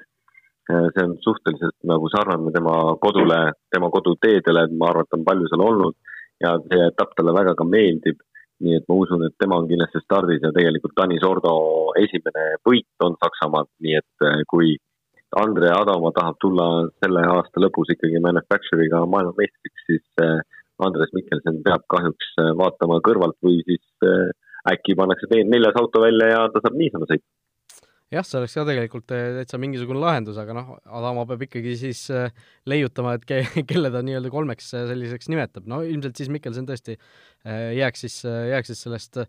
see 0.65 1.03
on 1.03 1.11
suhteliselt 1.21 1.75
nagu 1.85 2.07
sarnane 2.09 2.51
tema 2.51 2.95
kodule, 2.97 3.51
tema 3.69 3.89
koduteedele, 3.93 4.63
ma 4.73 4.87
arvan, 4.89 5.05
et 5.05 5.11
ta 5.11 5.17
on 5.19 5.25
palju 5.27 5.49
seal 5.51 5.61
olnud 5.61 5.95
ja 6.41 6.55
see 6.63 6.87
etapp 6.87 7.11
talle 7.17 7.35
väga 7.37 7.53
ka 7.59 7.67
meeldib. 7.69 8.17
nii 8.63 8.77
et 8.79 8.85
ma 8.87 8.95
usun, 8.95 9.25
et 9.27 9.33
tema 9.37 9.57
on 9.59 9.67
kindlasti 9.67 9.99
stardis 9.99 10.39
ja 10.41 10.49
tegelikult 10.55 10.93
Tanis 10.95 11.23
Ordo 11.27 11.51
esimene 11.99 12.45
võit 12.63 13.03
on 13.03 13.17
Saksamaalt, 13.19 13.67
nii 13.83 13.97
et 13.99 14.25
kui 14.47 14.77
Andre 15.33 15.71
Adamo 15.73 16.11
tahab 16.15 16.37
tulla 16.39 16.65
selle 17.03 17.23
aasta 17.27 17.61
lõpus 17.63 17.89
ikkagi 17.95 18.21
manufacture'iga 18.23 19.01
maailmameistriks, 19.09 19.85
siis 19.89 20.23
äh, 20.23 20.37
Andres 20.85 21.11
Mikkelson 21.15 21.61
peab 21.65 21.85
kahjuks 21.91 22.35
äh, 22.41 22.51
vaatama 22.59 23.01
kõrvalt 23.03 23.37
või 23.43 23.57
siis 23.67 24.05
äh, 24.05 24.29
äkki 24.71 24.95
pannakse 24.97 25.27
neljas 25.43 25.75
auto 25.81 26.03
välja 26.03 26.29
ja 26.31 26.45
ta 26.53 26.61
saab 26.63 26.77
niisama 26.79 27.09
sõita. 27.09 27.25
jah, 28.13 28.23
see 28.23 28.37
oleks 28.39 28.53
ka 28.55 28.63
tegelikult 28.69 29.07
täitsa 29.09 29.59
mingisugune 29.59 29.99
lahendus, 29.99 30.37
aga 30.39 30.55
noh, 30.55 30.69
Adamo 30.85 31.25
peab 31.27 31.43
ikkagi 31.47 31.73
siis 31.81 32.05
leiutama, 32.69 33.17
et 33.17 33.25
ke-, 33.27 33.65
kelle 33.71 33.91
ta 33.91 34.03
nii-öelda 34.05 34.31
kolmeks 34.31 34.69
selliseks 34.75 35.31
nimetab, 35.33 35.65
no 35.67 35.81
ilmselt 35.83 36.21
siis 36.21 36.31
Mikkelson 36.31 36.69
tõesti 36.69 36.95
jääks 37.81 38.05
siis, 38.05 38.21
jääks 38.23 38.71
siis 38.71 38.85
sellest 38.87 39.19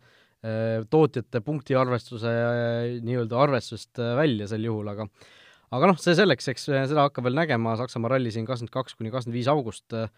tootjate 0.92 1.40
punktiarvestuse 1.42 2.30
nii-öelda 3.02 3.42
arvestusest 3.48 3.98
välja 4.20 4.46
sel 4.46 4.68
juhul, 4.68 4.92
aga 4.92 5.08
aga 5.74 5.90
noh, 5.90 5.98
see 6.00 6.14
selleks, 6.18 6.50
eks 6.52 6.68
seda 6.68 7.06
hakkab 7.06 7.26
veel 7.26 7.38
nägema, 7.38 7.76
Saksamaa 7.80 8.14
ralli 8.14 8.32
siin 8.34 8.46
kakskümmend 8.48 8.74
kaks 8.74 8.98
kuni 8.98 9.12
kakskümmend 9.14 9.38
viis 9.38 9.50
august 9.50 9.96
äh, 9.96 10.10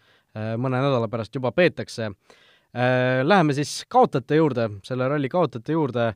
mõne 0.61 0.81
nädala 0.81 1.09
pärast 1.11 1.35
juba 1.35 1.51
peetakse. 1.55 2.11
Äh, 2.69 3.21
läheme 3.25 3.55
siis 3.57 3.79
kaotajate 3.89 4.39
juurde, 4.39 4.67
selle 4.85 5.09
ralli 5.09 5.31
kaotajate 5.31 5.77
juurde, 5.77 6.11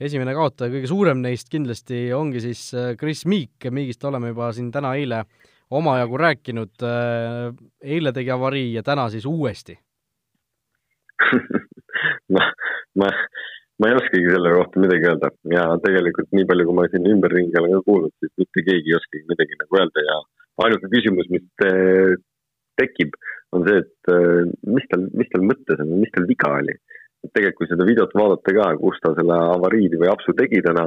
esimene 0.00 0.34
kaotaja, 0.36 0.72
kõige 0.74 0.90
suurem 0.90 1.22
neist 1.24 1.48
kindlasti 1.52 2.06
ongi 2.16 2.42
siis 2.44 2.66
Chris 3.00 3.24
Meek, 3.30 3.70
Meegist 3.70 4.04
oleme 4.04 4.32
juba 4.34 4.50
siin 4.52 4.72
täna-eile 4.74 5.22
omajagu 5.74 6.18
rääkinud, 6.20 6.82
eile 7.82 8.12
tegi 8.14 8.30
avarii 8.34 8.74
ja 8.74 8.82
täna 8.84 9.06
siis 9.10 9.24
uuesti 9.26 9.78
ma, 12.34 12.50
ma 12.98 13.10
ma 13.80 13.90
ei 13.90 13.96
oskagi 13.98 14.30
selle 14.30 14.52
kohta 14.54 14.82
midagi 14.82 15.08
öelda 15.10 15.30
ja 15.50 15.64
tegelikult 15.82 16.30
nii 16.36 16.46
palju, 16.50 16.66
kui 16.68 16.76
ma 16.78 16.84
siin 16.92 17.08
ümberringi 17.10 17.58
olen 17.60 17.74
ka 17.78 17.86
kuulnud, 17.88 18.14
siis 18.22 18.32
mitte 18.42 18.66
keegi 18.68 18.92
ei 18.92 18.98
oskagi 19.00 19.24
midagi 19.32 19.58
nagu 19.62 19.80
öelda 19.80 20.04
ja 20.06 20.18
ainuke 20.64 20.90
küsimus, 20.92 21.30
mis 21.34 21.46
tekib, 22.80 23.16
on 23.54 23.64
see, 23.66 23.80
et 23.82 24.12
äh, 24.12 24.42
mis 24.74 24.86
tal, 24.90 25.06
mis 25.14 25.30
tal 25.32 25.46
mõttes 25.46 25.82
on, 25.82 25.94
mis 26.02 26.12
tal 26.14 26.26
viga 26.30 26.50
oli. 26.58 26.76
et 27.24 27.32
tegelikult, 27.32 27.58
kui 27.62 27.70
seda 27.70 27.86
videot 27.88 28.14
vaadata 28.18 28.52
ka, 28.58 28.68
kus 28.82 28.98
ta 29.02 29.14
selle 29.16 29.36
avariidi 29.56 30.00
või 30.00 30.10
apsu 30.12 30.34
tegi 30.36 30.60
täna, 30.64 30.84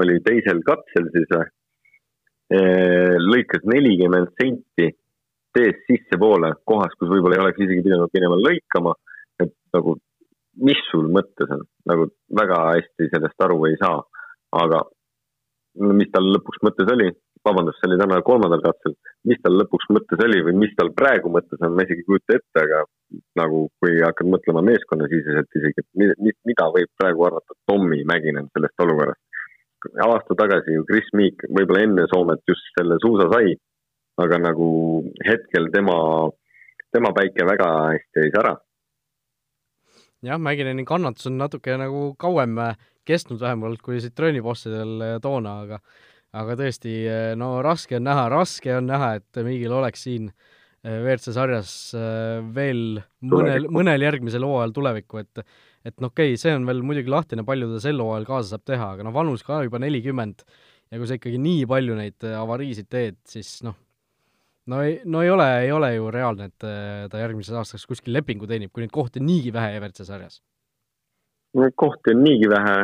oli 0.00 0.16
teisel 0.24 0.62
katsel 0.66 1.10
siis 1.14 1.34
äh, 1.38 1.48
lõikas 3.20 3.66
nelikümmend 3.68 4.32
senti 4.40 4.88
teest 5.54 5.84
sissepoole, 5.86 6.54
kohas, 6.66 6.94
kus 6.98 7.10
võib-olla 7.12 7.36
ei 7.36 7.44
oleks 7.44 7.62
isegi 7.62 7.84
pidanud 7.84 8.10
minema 8.16 8.40
lõikama, 8.40 8.94
et 9.44 9.52
nagu 9.76 9.98
mis 10.62 10.80
sul 10.90 11.08
mõttes 11.12 11.50
on, 11.50 11.64
nagu 11.90 12.08
väga 12.38 12.58
hästi 12.72 13.10
sellest 13.12 13.46
aru 13.46 13.58
ei 13.68 13.78
saa, 13.80 14.00
aga 14.62 14.82
mis 15.74 16.10
tal 16.14 16.26
lõpuks 16.30 16.62
mõttes 16.62 16.90
oli, 16.94 17.08
vabandust, 17.44 17.80
see 17.80 17.90
oli 17.90 17.98
täna 18.00 18.20
kolmandal 18.24 18.62
katsel, 18.64 18.94
mis 19.28 19.40
tal 19.42 19.56
lõpuks 19.58 19.90
mõttes 19.92 20.22
oli 20.26 20.40
või 20.46 20.54
mis 20.62 20.74
tal 20.78 20.92
praegu 20.96 21.32
mõttes 21.34 21.60
on, 21.60 21.74
ma 21.74 21.84
isegi 21.84 22.04
ei 22.04 22.08
kujuta 22.08 22.38
ette, 22.38 22.62
aga 22.62 22.82
nagu 23.40 23.64
kui 23.82 23.98
hakkad 24.00 24.30
mõtlema 24.30 24.62
meeskonnasiseselt 24.70 25.58
isegi, 25.60 25.84
et 25.84 26.40
mida 26.48 26.68
võib 26.76 26.90
praegu 27.00 27.26
arvata 27.28 27.58
Tommy 27.68 28.02
Mäkinen 28.08 28.48
sellest 28.54 28.86
olukorrast. 28.86 29.20
aasta 30.06 30.34
tagasi 30.38 30.78
ju 30.78 30.84
Chris 30.88 31.10
Meek 31.12 31.44
võib-olla 31.50 31.82
enne 31.84 32.06
Soomet 32.08 32.40
just 32.48 32.70
selle 32.78 32.96
suusa 33.02 33.28
sai, 33.34 33.52
aga 34.22 34.38
nagu 34.38 34.68
hetkel 35.26 35.68
tema, 35.74 35.98
tema 36.94 37.10
päike 37.12 37.44
väga 37.44 37.68
hästi 37.90 38.24
ei 38.24 38.32
sära 38.32 38.54
jah, 40.24 40.40
Mäkineni 40.40 40.84
kannatus 40.88 41.28
on 41.30 41.38
natuke 41.40 41.76
nagu 41.80 42.08
kauem 42.20 42.58
äh, 42.62 42.74
kestnud 43.08 43.42
vähemalt 43.42 43.82
kui 43.84 44.00
Citroeni 44.02 44.42
bossidel 44.44 44.96
äh, 45.04 45.14
toona, 45.22 45.60
aga 45.64 45.80
aga 46.34 46.56
tõesti, 46.58 46.94
äh, 47.06 47.28
no 47.38 47.56
raske 47.62 47.98
on 48.00 48.06
näha, 48.08 48.26
raske 48.32 48.74
on 48.78 48.88
näha, 48.90 49.14
et 49.20 49.44
Miigil 49.46 49.74
oleks 49.74 50.06
siin 50.08 50.32
WRC 50.84 51.32
sarjas 51.32 51.70
veel 52.52 52.98
mõnel, 53.24 53.70
mõnel 53.72 54.02
järgmisel 54.04 54.44
hooajal 54.44 54.74
tulevikku, 54.76 55.22
et 55.22 55.40
et 55.84 55.94
noh, 56.00 56.10
okei 56.12 56.34
okay,, 56.34 56.40
see 56.40 56.52
on 56.56 56.66
veel 56.68 56.82
muidugi 56.84 57.12
lahtine, 57.12 57.44
palju 57.44 57.70
ta 57.70 57.80
sel 57.80 58.02
hooajal 58.04 58.26
kaasa 58.28 58.54
saab 58.54 58.66
teha, 58.68 58.90
aga 58.96 59.06
noh, 59.06 59.14
vanus 59.16 59.44
ka 59.44 59.62
juba 59.64 59.80
nelikümmend 59.80 60.44
ja 60.44 61.00
kui 61.00 61.08
sa 61.08 61.16
ikkagi 61.16 61.40
nii 61.40 61.64
palju 61.68 61.96
neid 61.96 62.28
avariisid 62.36 62.88
teed, 62.92 63.16
siis 63.28 63.56
noh, 63.64 63.78
no 64.70 64.80
ei, 64.82 64.98
no 65.04 65.22
ei 65.22 65.30
ole, 65.30 65.46
ei 65.66 65.72
ole 65.72 65.94
ju 65.94 66.10
reaalne, 66.12 66.48
et 66.50 66.66
äh, 66.66 67.06
ta 67.12 67.20
järgmiseks 67.22 67.60
aastaks 67.60 67.86
kuskil 67.90 68.14
lepingu 68.16 68.48
teenib, 68.50 68.72
kui 68.72 68.84
neid 68.84 68.94
kohti 68.94 69.22
on 69.22 69.28
niigi 69.28 69.52
vähe 69.54 69.76
EWRC 69.78 70.06
sarjas. 70.08 70.40
Neid 71.60 71.76
kohti 71.78 72.14
on 72.14 72.24
niigi 72.24 72.48
vähe, 72.50 72.78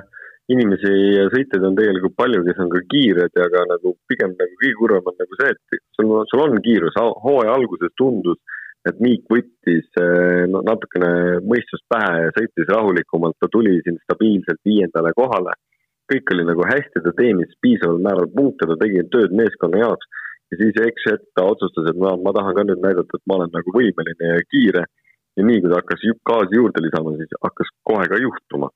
inimesi 0.51 0.93
ja 1.14 1.27
sõitjaid 1.33 1.64
on 1.66 1.77
tegelikult 1.79 2.16
palju, 2.19 2.43
kes 2.47 2.62
on 2.62 2.71
ka 2.73 2.83
kiired 2.90 3.37
ja 3.38 3.49
ka 3.53 3.64
nagu 3.71 3.95
pigem 4.11 4.35
nagu 4.38 4.57
kõige 4.62 4.79
kurvem 4.81 5.11
on 5.12 5.19
nagu 5.23 5.40
see, 5.40 5.53
et 5.55 5.83
sul, 5.97 6.14
sul 6.31 6.45
on 6.47 6.62
kiirus, 6.64 6.99
hooaja 7.25 7.55
alguses 7.55 7.95
tundus, 7.99 8.40
et 8.88 9.01
Miik 9.05 9.27
võttis 9.31 9.88
äh, 10.01 10.47
no, 10.51 10.62
natukene 10.66 11.40
mõistust 11.45 11.85
pähe 11.93 12.25
ja 12.25 12.31
sõitis 12.37 12.71
rahulikumalt, 12.71 13.37
ta 13.40 13.51
tuli 13.53 13.77
siin 13.85 14.01
stabiilselt 14.07 14.61
viiendale 14.66 15.12
kohale. 15.16 15.57
kõik 16.11 16.33
oli 16.35 16.43
nagu 16.43 16.64
hästi, 16.66 17.01
ta 17.05 17.12
teenis 17.14 17.53
piisaval 17.62 18.01
määral 18.03 18.27
punkte, 18.35 18.66
ta 18.66 18.75
tegi 18.81 19.05
tööd 19.12 19.31
meeskonna 19.31 19.79
jaoks 19.79 20.09
ja 20.50 20.58
siis 20.58 20.80
üks 20.86 21.06
hetk 21.10 21.28
ta 21.38 21.46
otsustas, 21.46 21.90
et 21.90 21.98
ma, 22.00 22.16
ma 22.18 22.34
tahan 22.36 22.56
ka 22.56 22.66
nüüd 22.66 22.82
näidata, 22.82 23.18
et 23.18 23.26
ma 23.30 23.38
olen 23.38 23.52
nagu 23.54 23.76
võimeline 23.76 24.32
ja 24.34 24.42
kiire. 24.50 24.84
ja 25.38 25.46
nii, 25.46 25.60
kui 25.62 25.70
ta 25.70 25.78
hakkas 25.78 26.02
gaasi 26.26 26.58
juurde 26.58 26.82
lisama, 26.82 27.14
siis 27.20 27.38
hakkas 27.44 27.70
kohe 27.86 28.08
ka 28.10 28.18
juhtuma. 28.18 28.70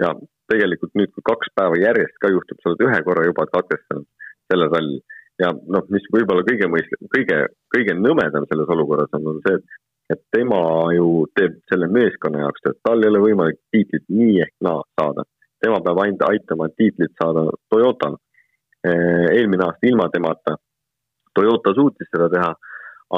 ja 0.00 0.14
tegelikult 0.48 0.94
nüüd, 0.96 1.12
kui 1.12 1.26
kaks 1.26 1.52
päeva 1.58 1.76
järjest 1.76 2.16
ka 2.22 2.30
juhtub, 2.32 2.60
sa 2.62 2.70
oled 2.70 2.84
ühe 2.86 3.00
korra 3.04 3.26
juba 3.26 3.44
katkestanud 3.52 4.06
selle 4.48 4.68
ralli 4.72 5.00
ja 5.42 5.50
noh, 5.54 5.84
mis 5.94 6.06
võib-olla 6.14 6.44
kõige 6.46 6.68
mõistlik, 6.70 7.02
kõige, 7.14 7.40
kõige 7.74 7.94
nõmedam 7.98 8.46
selles 8.50 8.70
olukorras 8.74 9.12
on, 9.18 9.26
on 9.32 9.42
see, 9.46 9.58
et, 9.58 9.82
et 10.14 10.22
tema 10.34 10.60
ju 10.96 11.26
teeb 11.38 11.58
selle 11.70 11.90
meeskonna 11.94 12.46
jaoks 12.46 12.64
tööd, 12.64 12.78
tal 12.86 13.02
ei 13.02 13.10
ole 13.10 13.24
võimalik 13.26 13.60
tiitlit 13.74 14.06
nii 14.08 14.40
ehk 14.46 14.54
naa 14.64 14.80
saada. 14.98 15.26
tema 15.60 15.82
peab 15.84 16.00
ainult 16.02 16.24
aitama 16.30 16.70
tiitlit 16.76 17.14
saada 17.20 17.48
Toyotal. 17.70 18.16
eelmine 18.88 19.64
aasta 19.64 19.88
ilma 19.90 20.06
temata 20.08 20.56
Toyota 21.38 21.74
suutis 21.76 22.10
seda 22.10 22.26
teha, 22.32 22.50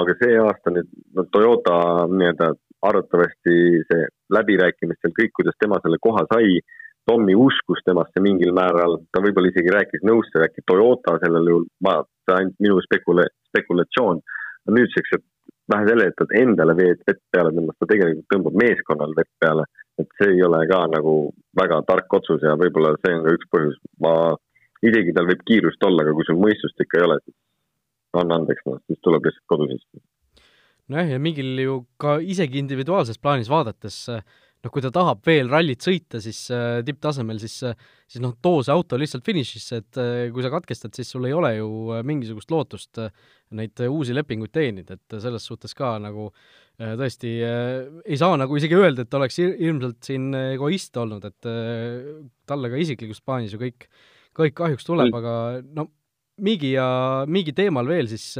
aga 0.00 0.16
see 0.20 0.36
aasta 0.40 0.74
nüüd 0.74 0.90
no 1.16 1.24
Toyota 1.32 1.76
nii-öelda 2.12 2.52
arvatavasti 2.90 3.54
see 3.88 4.04
läbirääkimistel 4.36 5.16
kõik, 5.16 5.32
kuidas 5.36 5.56
tema 5.60 5.80
selle 5.82 5.98
koha 6.04 6.24
sai, 6.32 6.60
Tommy 7.08 7.34
uskus 7.34 7.80
temasse 7.84 8.22
mingil 8.22 8.52
määral, 8.56 8.98
ta 9.10 9.22
võib-olla 9.24 9.50
isegi 9.50 9.72
rääkis 9.72 10.04
nõust, 10.06 10.36
äkki 10.46 10.62
Toyota 10.68 11.16
sellel 11.24 11.48
juhul, 11.48 11.66
ma, 11.84 11.96
see 12.24 12.34
on 12.34 12.40
ainult 12.42 12.62
minu 12.66 12.76
spekula-, 12.86 13.30
spekulatsioon. 13.50 14.20
nüüdseks, 14.70 15.16
et 15.16 15.24
vähe 15.72 15.86
selle, 15.88 16.06
et 16.10 16.16
ta 16.18 16.26
endale 16.38 16.76
vett 16.78 17.22
peale 17.34 17.50
tõmbas, 17.56 17.78
ta 17.80 17.88
tegelikult 17.90 18.28
tõmbab 18.34 18.58
meeskonnal 18.62 19.16
vett 19.16 19.32
peale. 19.42 19.64
et 20.00 20.14
see 20.16 20.30
ei 20.32 20.42
ole 20.42 20.60
ka 20.68 20.78
nagu 20.88 21.12
väga 21.60 21.82
tark 21.88 22.14
otsus 22.16 22.40
ja 22.40 22.54
võib-olla 22.56 22.94
see 23.02 23.16
on 23.16 23.24
ka 23.26 23.34
üks 23.36 23.48
põhjus, 23.52 23.74
ma, 24.00 24.12
isegi 24.86 25.12
tal 25.12 25.26
võib 25.28 25.42
kiirust 25.48 25.82
olla, 25.84 26.06
aga 26.06 26.14
kui 26.16 26.24
sul 26.24 26.38
mõistust 26.40 26.80
ikka 26.80 27.00
ei 27.00 27.04
ole, 27.08 27.18
siis 27.24 27.36
anna 28.18 28.40
andeks, 28.40 28.64
noh, 28.66 28.80
siis 28.86 29.00
tuleb 29.04 29.28
lihtsalt 29.28 29.46
kodus 29.52 29.74
istuda. 29.76 30.04
nojah, 30.90 31.10
ja 31.14 31.18
mingil 31.22 31.64
ju 31.64 31.80
ka 32.00 32.18
isegi 32.18 32.58
individuaalses 32.58 33.20
plaanis 33.22 33.50
vaadates 33.52 34.06
noh, 34.60 34.72
kui 34.72 34.84
ta 34.84 34.90
tahab 34.92 35.22
veel 35.26 35.48
rallit 35.50 35.84
sõita, 35.84 36.20
siis 36.22 36.42
äh, 36.52 36.80
tipptasemel, 36.84 37.40
siis 37.42 37.56
äh, 37.66 37.76
siis 38.10 38.22
noh, 38.22 38.34
too 38.42 38.64
see 38.64 38.74
auto 38.74 38.98
lihtsalt 39.00 39.24
finišisse, 39.26 39.80
et 39.82 40.00
äh, 40.00 40.24
kui 40.34 40.44
sa 40.44 40.52
katkestad, 40.52 40.94
siis 40.96 41.12
sul 41.14 41.28
ei 41.28 41.36
ole 41.36 41.54
ju 41.56 41.68
äh, 41.94 42.02
mingisugust 42.06 42.52
lootust 42.52 43.00
neid 43.56 43.80
uusi 43.88 44.14
lepinguid 44.16 44.52
teenida, 44.54 44.98
et 44.98 45.20
selles 45.22 45.46
suhtes 45.46 45.74
ka 45.74 45.96
nagu 46.02 46.28
tõesti 46.80 47.30
ei 47.42 48.16
saa 48.16 48.38
nagu 48.40 48.54
isegi 48.56 48.76
öelda, 48.78 49.04
et 49.04 49.16
oleks 49.18 49.36
ilmselt 49.42 49.98
siin 50.06 50.30
egoist 50.38 50.94
olnud, 50.96 51.26
et 51.26 51.48
talle 52.48 52.70
ka 52.72 52.78
isiklikus 52.80 53.20
plaanis 53.20 53.52
ju 53.52 53.60
kõik, 53.60 53.88
kõik 54.38 54.54
kahjuks 54.62 54.86
tuleb, 54.86 55.12
aga 55.18 55.34
no 55.76 55.90
Miigi 56.40 56.74
ja 56.74 56.86
Miigi 57.30 57.54
teemal 57.56 57.88
veel, 57.88 58.08
siis 58.10 58.36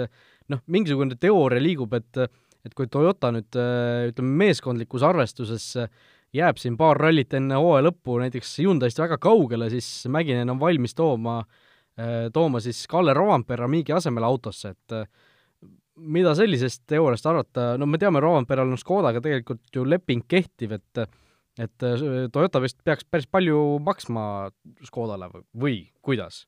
noh, 0.51 0.63
mingisugune 0.67 1.19
teooria 1.21 1.63
liigub, 1.63 1.95
et 1.99 2.25
et 2.61 2.75
kui 2.77 2.91
Toyota 2.93 3.31
nüüd 3.33 3.57
ütleme, 3.57 4.35
meeskondlikus 4.43 5.01
arvestuses 5.09 5.71
jääb 6.37 6.59
siin 6.61 6.77
paar 6.77 6.99
rallit 7.01 7.33
enne 7.39 7.57
hooaja 7.57 7.87
lõppu 7.87 8.19
näiteks 8.21 8.59
Hyundai'st 8.61 9.01
väga 9.01 9.17
kaugele, 9.23 9.71
siis 9.73 9.89
Mäkinen 10.13 10.53
on 10.53 10.61
valmis 10.61 10.93
tooma, 10.95 11.41
tooma 12.35 12.61
siis 12.61 12.83
Kalle 12.91 13.15
Rovanpera 13.17 13.69
Miigi 13.69 13.95
asemele 13.97 14.29
autosse, 14.29 14.75
et 14.75 14.97
mida 16.01 16.35
sellisest 16.37 16.85
teooriast 16.89 17.27
arvata, 17.27 17.73
no 17.81 17.89
me 17.89 17.99
teame, 18.01 18.21
Rovanperal 18.21 18.71
on 18.71 18.81
Škodaga 18.81 19.21
tegelikult 19.25 19.75
ju 19.75 19.85
leping 19.89 20.25
kehtiv, 20.29 20.77
et 20.77 21.05
et 21.61 21.83
Toyota 22.33 22.61
vist 22.63 22.79
peaks 22.87 23.05
päris 23.05 23.27
palju 23.29 23.59
maksma 23.85 24.23
Škodale 24.87 25.29
või 25.53 25.91
kuidas? 26.01 26.45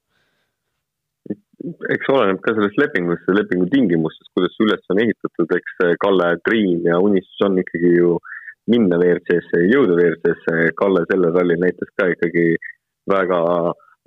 Eks 1.95 2.11
oleneb 2.11 2.41
ka 2.43 2.55
sellest 2.57 2.79
lepingust 2.81 3.29
ja 3.29 3.37
lepingu 3.37 3.69
tingimustest, 3.73 4.31
kuidas 4.35 4.55
see 4.57 4.67
üles 4.67 4.93
on 4.93 5.01
ehitatud, 5.05 5.57
eks 5.59 5.83
Kalle 6.03 6.29
Triin 6.47 6.87
ja 6.89 6.99
unistus 7.03 7.45
on 7.47 7.61
ikkagi 7.63 7.93
ju 7.97 8.17
minna 8.71 8.99
WRC-sse 8.99 9.65
ja 9.65 9.71
jõuda 9.71 9.97
WRC-sse, 9.99 10.73
Kalle 10.79 11.05
sellel 11.11 11.35
rallil 11.35 11.61
näitas 11.63 11.91
ka 11.99 12.09
ikkagi 12.13 12.47
väga, 13.11 13.41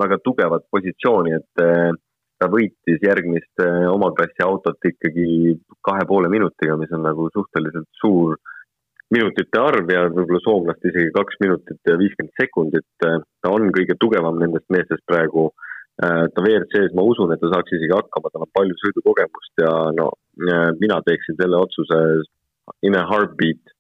väga 0.01 0.19
tugevat 0.23 0.67
positsiooni, 0.71 1.35
et 1.35 1.63
eh, 1.63 1.91
ta 2.39 2.49
võitis 2.51 3.03
järgmist 3.03 3.63
eh, 3.63 3.85
oma 3.91 4.11
klassi 4.15 4.43
autot 4.45 4.89
ikkagi 4.91 5.55
kahe 5.85 6.07
poole 6.07 6.31
minutiga, 6.31 6.77
mis 6.79 6.91
on 6.95 7.03
nagu 7.07 7.29
suhteliselt 7.35 7.89
suur 8.01 8.37
minutite 9.13 9.59
arv 9.61 9.91
ja 9.91 10.07
võib-olla 10.09 10.41
soomlaste 10.43 10.89
isegi 10.89 11.11
kaks 11.13 11.37
minutit 11.43 11.91
ja 11.91 11.93
viiskümmend 11.99 12.39
sekundit. 12.39 12.87
ta 12.99 13.51
on 13.53 13.69
kõige 13.75 13.93
tugevam 14.01 14.39
nendest 14.41 14.65
meestest 14.73 15.03
praegu 15.05 15.51
ta 16.01 16.41
WRC-s, 16.43 16.91
ma 16.97 17.05
usun, 17.07 17.31
et 17.31 17.39
ta 17.39 17.51
saaks 17.53 17.75
isegi 17.77 17.93
hakkama, 17.95 18.31
tal 18.33 18.43
on 18.43 18.51
palju 18.57 18.75
sõidukogemust 18.81 19.63
ja 19.63 19.71
no 19.95 20.09
äh, 20.43 20.71
mina 20.81 20.99
teeksin 21.05 21.37
selle 21.39 21.61
otsuse 21.61 22.01
in 22.83 22.97
a 22.99 23.05
heartbeat, 23.07 23.73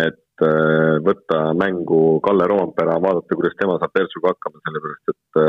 et 0.00 0.46
äh, 0.46 0.96
võtta 1.04 1.42
mängu 1.58 2.20
Kalle 2.24 2.48
Roompere, 2.48 2.96
vaadata, 3.04 3.36
kuidas 3.36 3.58
tema 3.60 3.76
saab 3.80 3.92
Persuga 3.92 4.32
hakkama, 4.32 4.62
sellepärast 4.64 5.14
et 5.14 5.42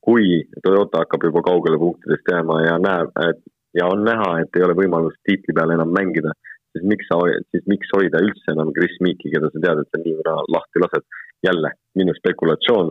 kui 0.00 0.40
Toyota 0.64 1.02
hakkab 1.04 1.28
juba 1.28 1.42
kaugele 1.44 1.78
punktidest 1.80 2.32
jääma 2.32 2.62
ja 2.64 2.78
näeb, 2.80 3.12
et 3.28 3.42
ja 3.76 3.86
on 3.90 4.04
näha, 4.06 4.30
et 4.42 4.56
ei 4.56 4.64
ole 4.66 4.76
võimalust 4.78 5.20
tiitli 5.28 5.54
peale 5.54 5.76
enam 5.76 5.92
mängida, 5.94 6.32
siis 6.72 6.86
miks 6.88 7.08
sa, 7.10 7.18
siis 7.52 7.66
miks 7.70 7.92
hoida 7.94 8.22
üldse 8.24 8.54
enam 8.54 8.72
Chris 8.76 8.96
Meeki, 9.04 9.30
keda 9.34 9.50
sa 9.52 9.62
tead, 9.62 9.82
et 9.82 9.92
sa 9.92 10.00
nii 10.00 10.16
või 10.18 10.26
naa 10.26 10.46
lahti 10.56 10.84
lased. 10.84 11.06
jälle 11.40 11.70
minu 11.96 12.12
spekulatsioon 12.18 12.90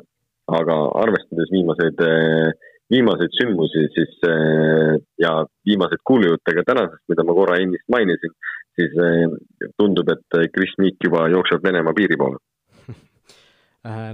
aga 0.58 0.76
arvestades 1.04 1.52
viimaseid, 1.54 2.02
viimaseid 2.90 3.36
sündmusi, 3.38 3.86
siis 3.96 4.14
ja 5.22 5.34
viimaseid 5.68 6.04
kuulujutte 6.08 6.56
ka 6.58 6.66
tänasest, 6.72 7.04
mida 7.12 7.26
ma 7.28 7.36
korra 7.38 7.60
ennist 7.62 7.86
mainisin, 7.92 8.34
siis 8.80 8.96
tundub, 9.78 10.10
et 10.14 10.40
Chris 10.56 10.74
Meek 10.82 10.98
juba 11.06 11.28
jookseb 11.34 11.64
Venemaa 11.64 11.96
piiri 11.98 12.20
poole. 12.20 12.42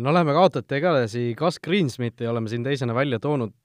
No 0.03 0.11
läheme 0.13 0.35
kaotajatega 0.35 0.91
edasi, 0.93 1.31
Gus 1.35 1.55
Greensmiti 1.57 2.27
oleme 2.29 2.51
siin 2.51 2.61
teisena 2.63 2.93
välja 2.93 3.17
toonud, 3.19 3.55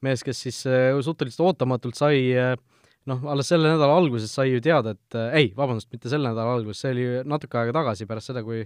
mees, 0.00 0.22
kes 0.24 0.40
siis 0.46 0.62
suhteliselt 1.04 1.44
ootamatult 1.44 1.98
sai 1.98 2.22
noh, 3.08 3.24
alles 3.32 3.48
selle 3.50 3.70
nädala 3.70 3.96
alguses 3.98 4.32
sai 4.34 4.52
ju 4.52 4.62
teada, 4.64 4.94
et 4.96 5.18
ei, 5.36 5.50
vabandust, 5.56 5.90
mitte 5.92 6.10
selle 6.12 6.30
nädala 6.30 6.56
alguses, 6.58 6.80
see 6.82 6.94
oli 6.94 7.06
natuke 7.28 7.60
aega 7.60 7.76
tagasi, 7.80 8.08
pärast 8.08 8.32
seda, 8.32 8.44
kui 8.46 8.62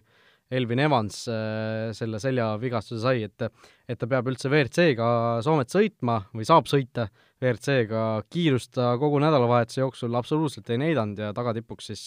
Elvin 0.52 0.82
Evans 0.84 1.22
äh, 1.32 1.90
selle 1.96 2.20
seljavigastuse 2.20 3.00
sai, 3.02 3.26
et 3.28 3.46
et 3.88 3.98
ta 3.98 4.08
peab 4.08 4.28
üldse 4.30 4.50
WRC-ga 4.50 5.40
Soomet 5.44 5.72
sõitma 5.72 6.18
või 6.32 6.46
saab 6.48 6.68
sõita 6.70 7.08
WRC-ga, 7.42 8.22
kiirust 8.32 8.74
ta 8.76 8.94
kogu 9.00 9.20
nädalavahetuse 9.22 9.82
jooksul 9.82 10.14
absoluutselt 10.18 10.70
ei 10.70 10.80
näidanud 10.80 11.18
ja 11.18 11.32
tagatipuks 11.36 11.90
siis 11.92 12.04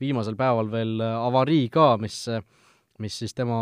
viimasel 0.00 0.36
päeval 0.36 0.70
veel 0.72 1.00
avarii 1.04 1.68
ka, 1.72 1.94
mis 2.02 2.24
mis 3.02 3.18
siis 3.18 3.34
tema, 3.34 3.58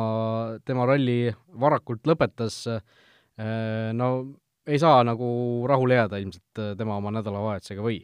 tema 0.65 0.87
ralli 0.89 1.33
varakult 1.61 2.07
lõpetas, 2.09 2.63
äh, 2.69 3.93
no 3.97 4.13
ei 4.67 4.79
saa 4.79 5.03
nagu 5.07 5.27
rahule 5.69 5.97
jääda 5.99 6.21
ilmselt 6.23 6.65
tema 6.79 6.99
oma 7.01 7.15
nädalavahetusega 7.17 7.85
või? 7.85 8.03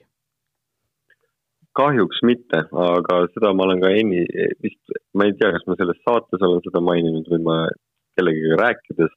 Kahjuks 1.76 2.20
mitte, 2.26 2.64
aga 2.72 3.20
seda 3.34 3.52
ma 3.54 3.66
olen 3.68 3.82
ka 3.84 3.92
enne 4.00 4.24
vist, 4.64 4.98
ma 5.14 5.28
ei 5.28 5.34
tea, 5.38 5.52
kas 5.54 5.66
ma 5.68 5.76
selles 5.78 6.00
saates 6.06 6.42
olen 6.42 6.62
seda 6.64 6.82
maininud 6.84 7.28
või 7.32 7.42
ma 7.44 7.56
kellegagi 8.18 8.58
rääkides, 8.62 9.14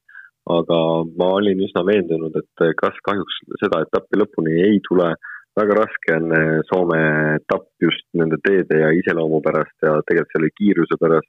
aga 0.56 0.80
ma 1.20 1.28
olin 1.38 1.62
üsna 1.66 1.84
veendunud, 1.88 2.38
et 2.38 2.66
kas 2.80 2.98
kahjuks 3.08 3.42
seda 3.62 3.84
etappi 3.86 4.22
lõpuni 4.22 4.58
ei 4.68 4.82
tule. 4.88 5.14
väga 5.60 5.74
raske 5.76 6.14
on 6.16 6.32
eh, 6.32 6.60
Soome 6.70 7.00
etapp 7.36 7.66
just 7.84 8.06
nende 8.16 8.38
teede 8.46 8.78
ja 8.80 8.92
iseloomu 8.96 9.42
pärast 9.44 9.84
ja 9.84 9.98
tegelikult 10.08 10.32
selle 10.32 10.50
kiiruse 10.56 10.96
pärast. 11.02 11.28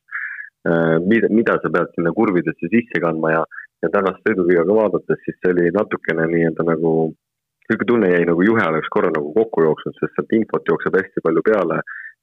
Eh, 0.68 0.98
mida, 1.10 1.26
mida 1.38 1.56
sa 1.58 1.72
pead 1.74 1.90
sinna 1.96 2.12
kurvidesse 2.14 2.70
sisse 2.70 3.00
kandma 3.02 3.32
ja, 3.32 3.40
ja 3.82 3.90
tänast 3.90 4.22
sõiduviga 4.22 4.62
ka 4.68 4.76
vaadates, 4.78 5.24
siis 5.24 5.40
see 5.40 5.50
oli 5.56 5.74
natukene 5.74 6.28
nii-öelda 6.30 6.68
nagu 6.70 6.92
niisugune 7.68 7.88
tunne 7.88 8.08
jäi 8.12 8.24
nagu 8.28 8.44
juhe 8.46 8.64
oleks 8.68 8.90
korra 8.92 9.10
nagu 9.14 9.32
kokku 9.34 9.64
jooksnud, 9.66 9.98
sest 9.98 10.16
sealt 10.16 10.32
infot 10.38 10.68
jookseb 10.68 10.96
hästi 10.98 11.24
palju 11.24 11.42
peale, 11.46 11.80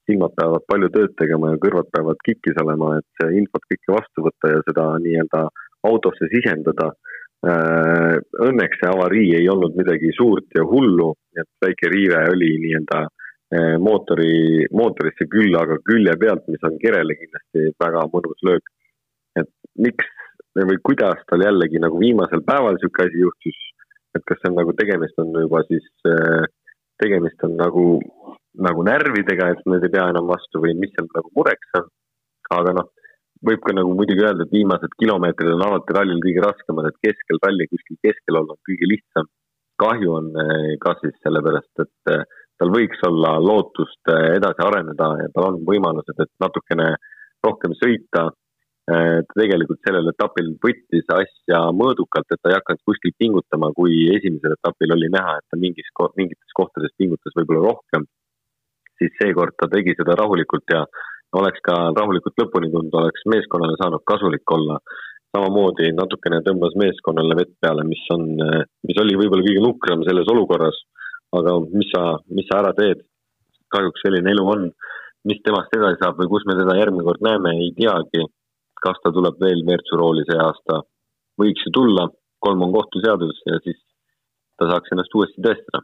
silmad 0.10 0.34
peavad 0.38 0.65
palju 0.67 0.89
tööd 0.95 1.15
tegema 1.21 1.54
ja 1.54 1.62
kõrvad 1.63 1.89
peavad 1.95 2.19
kikkis 2.25 2.58
olema, 2.63 2.97
et 2.99 3.30
infot 3.41 3.65
kõike 3.71 3.95
vastu 3.95 4.25
võtta 4.25 4.54
ja 4.56 4.65
seda 4.67 4.88
nii-öelda 5.06 5.45
autosse 5.89 6.28
sisendada. 6.34 6.91
Õnneks 8.49 8.82
see 8.82 8.89
avarii 8.89 9.30
ei 9.38 9.47
olnud 9.47 9.78
midagi 9.80 10.12
suurt 10.17 10.58
ja 10.58 10.65
hullu, 10.67 11.13
et 11.39 11.47
väike 11.63 11.91
riive 11.93 12.25
oli 12.34 12.52
nii-öelda 12.65 13.06
mootori, 13.82 14.67
mootorisse 14.75 15.25
küll, 15.32 15.56
aga 15.58 15.80
külje 15.86 16.13
pealt, 16.21 16.45
mis 16.52 16.65
on 16.67 16.75
kerele 16.82 17.15
kindlasti 17.17 17.71
väga 17.82 18.06
mõnus 18.13 18.43
löök. 18.45 18.75
et 19.39 19.47
miks 19.78 20.06
või 20.58 20.78
kuidas 20.84 21.21
tal 21.30 21.43
jällegi 21.45 21.80
nagu 21.80 21.99
viimasel 22.02 22.41
päeval 22.43 22.75
niisugune 22.75 23.08
asi 23.08 23.21
juhtus, 23.21 23.60
et 24.17 24.26
kas 24.26 24.39
see 24.41 24.52
on 24.52 24.58
nagu 24.60 24.74
tegemist 24.78 25.19
on 25.22 25.34
juba 25.36 25.62
siis, 25.67 25.86
tegemist 27.02 27.43
on 27.48 27.56
nagu, 27.60 27.86
nagu 28.67 28.86
närvidega, 28.88 29.52
et 29.54 29.67
need 29.72 29.86
ei 29.88 29.93
pea 29.93 30.08
enam 30.13 30.30
vastu 30.30 30.62
või 30.63 30.76
mis 30.80 30.93
seal 30.95 31.10
nagu 31.15 31.32
mureks 31.38 31.78
on. 31.80 31.91
aga 32.58 32.74
noh, 32.80 32.89
võib 33.45 33.62
ka 33.65 33.76
nagu 33.78 33.93
muidugi 33.95 34.26
öelda, 34.26 34.45
et 34.45 34.56
viimased 34.56 34.95
kilomeetrid 35.02 35.54
on 35.54 35.67
alati 35.67 35.95
rallil 35.95 36.24
kõige 36.24 36.43
raskemad, 36.43 36.89
et 36.89 36.98
keskel 37.06 37.39
ralli 37.45 37.69
kuskil 37.72 38.00
keskel 38.08 38.41
olla 38.41 38.56
on 38.56 38.62
kõige 38.69 38.89
lihtsam. 38.93 39.30
kahju 39.80 40.12
on 40.12 40.34
ka 40.84 40.91
siis 41.00 41.15
sellepärast, 41.24 41.86
et 41.86 42.26
tal 42.60 42.72
võiks 42.74 43.00
olla 43.08 43.38
lootust 43.39 44.12
edasi 44.12 44.65
areneda 44.65 45.08
ja 45.22 45.30
tal 45.36 45.54
on 45.54 45.62
võimalused, 45.69 46.17
et 46.19 46.32
natukene 46.43 46.89
rohkem 47.45 47.76
sõita. 47.80 48.30
Ta 48.89 48.99
tegelikult 49.36 49.82
sellel 49.86 50.10
etapil 50.10 50.54
võttis 50.63 51.10
asja 51.13 51.60
mõõdukalt, 51.78 52.25
et 52.34 52.39
ta 52.41 52.49
ei 52.49 52.58
hakanud 52.58 52.82
kuskil 52.89 53.13
pingutama, 53.21 53.69
kui 53.78 54.08
esimesel 54.15 54.56
etapil 54.56 54.95
oli 54.95 55.12
näha, 55.13 55.36
et 55.38 55.45
ta 55.52 55.60
mingis, 55.62 55.91
mingites 56.17 56.58
kohtades 56.58 56.95
pingutas 56.97 57.36
võib-olla 57.38 57.67
rohkem. 57.69 58.08
siis 58.99 59.13
seekord 59.15 59.56
ta 59.56 59.69
tegi 59.71 59.93
seda 59.95 60.15
rahulikult 60.19 60.73
ja 60.73 60.82
oleks 61.39 61.62
ka 61.63 61.75
rahulikult 61.95 62.41
lõpuni 62.41 62.71
tulnud, 62.73 62.97
oleks 63.02 63.21
meeskonnale 63.34 63.78
saanud 63.80 64.04
kasulik 64.12 64.56
olla. 64.58 64.80
samamoodi 65.30 65.91
natukene 65.93 66.41
tõmbas 66.41 66.73
meeskonnale 66.82 67.36
vett 67.38 67.54
peale, 67.62 67.84
mis 67.86 68.02
on, 68.15 68.23
mis 68.88 68.97
oli 69.04 69.19
võib-olla 69.21 69.45
kõige 69.45 69.62
nukram 69.62 70.02
selles 70.08 70.32
olukorras 70.34 70.80
aga 71.38 71.54
mis 71.73 71.89
sa, 71.93 72.17
mis 72.34 72.47
sa 72.49 72.63
ära 72.63 72.73
teed? 72.78 73.06
kahjuks 73.69 74.02
selline 74.02 74.32
elu 74.34 74.43
on. 74.49 74.71
mis 75.30 75.41
temast 75.45 75.73
edasi 75.75 75.99
saab 75.99 76.17
või 76.17 76.30
kus 76.32 76.45
me 76.47 76.56
teda 76.58 76.78
järgmine 76.80 77.04
kord 77.06 77.21
näeme, 77.21 77.52
ei 77.62 77.73
teagi. 77.75 78.21
Kas 78.84 79.00
ta 79.04 79.13
tuleb 79.15 79.39
veel 79.42 79.63
Mertsu 79.68 80.00
rooli 80.00 80.26
see 80.30 80.39
aasta? 80.39 80.82
võiks 81.39 81.63
ju 81.63 81.72
tulla, 81.72 82.10
kolm 82.44 82.65
on 82.65 82.74
kohtuseadus 82.76 83.38
ja 83.48 83.62
siis 83.63 83.80
ta 84.60 84.68
saaks 84.68 84.92
ennast 84.92 85.15
uuesti 85.15 85.39
tõestada 85.46 85.84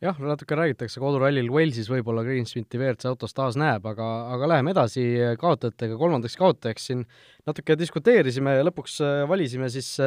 jah, 0.00 0.16
natuke 0.24 0.56
räägitakse 0.56 1.02
kodurallil 1.02 1.50
Walesis 1.52 1.90
võib-olla 1.92 2.24
Greensmiti 2.24 2.80
WRC 2.80 3.10
autos 3.10 3.36
taas 3.36 3.58
näeb, 3.60 3.84
aga, 3.84 4.06
aga 4.36 4.48
läheme 4.54 4.72
edasi 4.72 5.04
kaotajatega, 5.40 5.98
kolmandaks 6.00 6.38
kaotajaks 6.40 6.88
siin 6.88 7.04
natuke 7.48 7.76
diskuteerisime 7.76 8.56
ja 8.56 8.64
lõpuks 8.70 9.00
valisime 9.28 9.68
siis 9.72 9.98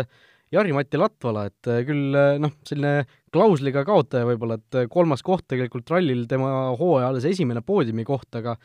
Jari-Mati 0.53 0.99
Latvala, 1.01 1.47
et 1.49 1.69
äh, 1.71 1.81
küll 1.87 2.13
äh, 2.17 2.37
noh, 2.41 2.53
selline 2.67 3.07
klausliga 3.33 3.83
kaotaja 3.87 4.27
võib-olla, 4.27 4.59
et 4.59 4.77
äh, 4.77 4.89
kolmas 4.91 5.23
koht 5.25 5.47
tegelikult 5.49 5.89
rallil 5.93 6.27
tema 6.29 6.73
hooaja 6.77 7.09
alles 7.09 7.25
esimene 7.29 7.63
poodiumi 7.65 8.05
koht, 8.05 8.29
aga 8.37 8.57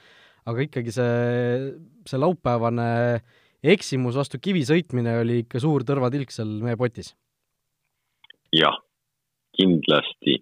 aga 0.49 0.65
ikkagi 0.65 0.95
see, 0.95 1.73
see 2.09 2.21
laupäevane 2.21 2.89
eksimus 3.75 4.17
vastu 4.19 4.41
kivi 4.43 4.65
sõitmine 4.67 5.19
oli 5.23 5.43
ikka 5.45 5.61
suur 5.63 5.85
tõrvatilk 5.87 6.33
seal 6.35 6.59
meepotis. 6.65 7.15
jah, 8.55 8.79
kindlasti. 9.59 10.39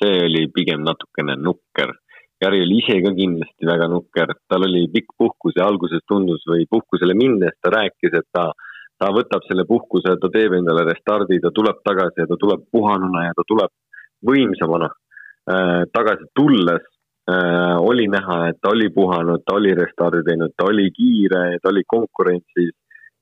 see 0.00 0.14
oli 0.26 0.48
pigem 0.50 0.82
natukene 0.82 1.36
nukker. 1.38 1.92
Jari 2.42 2.60
oli 2.64 2.80
ise 2.82 2.96
ka 3.04 3.12
kindlasti 3.14 3.66
väga 3.68 3.86
nukker, 3.88 4.32
tal 4.50 4.66
oli 4.66 4.88
pikk 4.92 5.14
puhkus 5.16 5.54
ja 5.56 5.68
alguses 5.70 6.02
tundus 6.08 6.42
või 6.50 6.66
puhkusele 6.70 7.14
minnes 7.14 7.54
ta 7.62 7.70
rääkis, 7.72 8.12
et 8.12 8.26
ta 8.32 8.50
ta 8.98 9.10
võtab 9.14 9.42
selle 9.48 9.64
puhkuse, 9.68 10.16
ta 10.20 10.30
teeb 10.32 10.54
endale 10.58 10.84
restardi, 10.86 11.40
ta 11.42 11.50
tuleb 11.54 11.80
tagasi 11.86 12.22
ja 12.22 12.28
ta 12.30 12.38
tuleb 12.40 12.62
puhanuna 12.72 13.26
ja 13.26 13.32
ta 13.36 13.44
tuleb 13.46 13.72
võimsamana 14.24 14.90
äh,. 15.50 15.82
tagasi 15.92 16.30
tulles 16.38 16.84
äh, 17.30 17.76
oli 17.90 18.06
näha, 18.08 18.38
et 18.48 18.58
ta 18.62 18.72
oli 18.74 18.88
puhanud, 18.94 19.44
ta 19.46 19.56
oli 19.58 19.74
restardi 19.74 20.22
teinud, 20.26 20.54
ta 20.56 20.68
oli 20.70 20.90
kiire, 20.94 21.44
ta 21.62 21.72
oli 21.72 21.84
konkurentsis. 21.86 22.74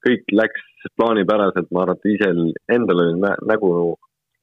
kõik 0.03 0.33
läks 0.35 0.63
plaanipäraselt, 0.99 1.69
ma 1.71 1.85
arvan, 1.85 1.99
et 2.01 2.09
ise 2.11 2.31
endal 2.75 3.03
oli 3.05 3.21
nä 3.23 3.37
nägu 3.47 3.69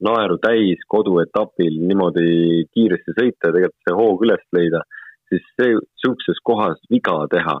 naeru 0.00 0.38
täis 0.40 0.80
koduetapil 0.88 1.74
niimoodi 1.88 2.64
kiiresti 2.72 3.12
sõita 3.18 3.50
ja 3.50 3.56
tegelikult 3.56 3.84
see 3.84 3.96
hoog 3.98 4.24
üles 4.24 4.46
leida, 4.56 4.80
siis 5.28 5.44
see, 5.60 5.74
sihukeses 6.00 6.40
kohas 6.48 6.80
viga 6.88 7.18
teha 7.34 7.58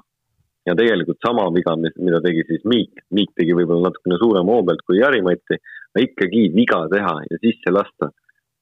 ja 0.68 0.76
tegelikult 0.76 1.20
sama 1.24 1.46
viga, 1.54 1.74
mida 1.80 2.20
tegi 2.24 2.44
siis 2.48 2.64
Miik, 2.68 3.04
Miik 3.16 3.32
tegi 3.38 3.56
võib-olla 3.56 3.88
natukene 3.88 4.18
suurema 4.20 4.56
hoo 4.56 4.64
pealt 4.68 4.84
kui 4.86 5.00
Jari-Mati, 5.00 5.60
aga 5.92 6.04
ikkagi 6.06 6.48
viga 6.54 6.82
teha 6.92 7.14
ja 7.30 7.40
sisse 7.44 7.72
lasta. 7.74 8.10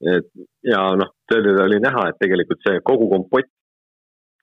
Et 0.01 0.29
ja 0.67 0.83
noh, 0.99 1.11
sellele 1.31 1.65
oli 1.65 1.81
näha, 1.83 2.09
et 2.11 2.21
tegelikult 2.23 2.63
see 2.67 2.83
kogu 2.87 3.09
kompott, 3.11 3.51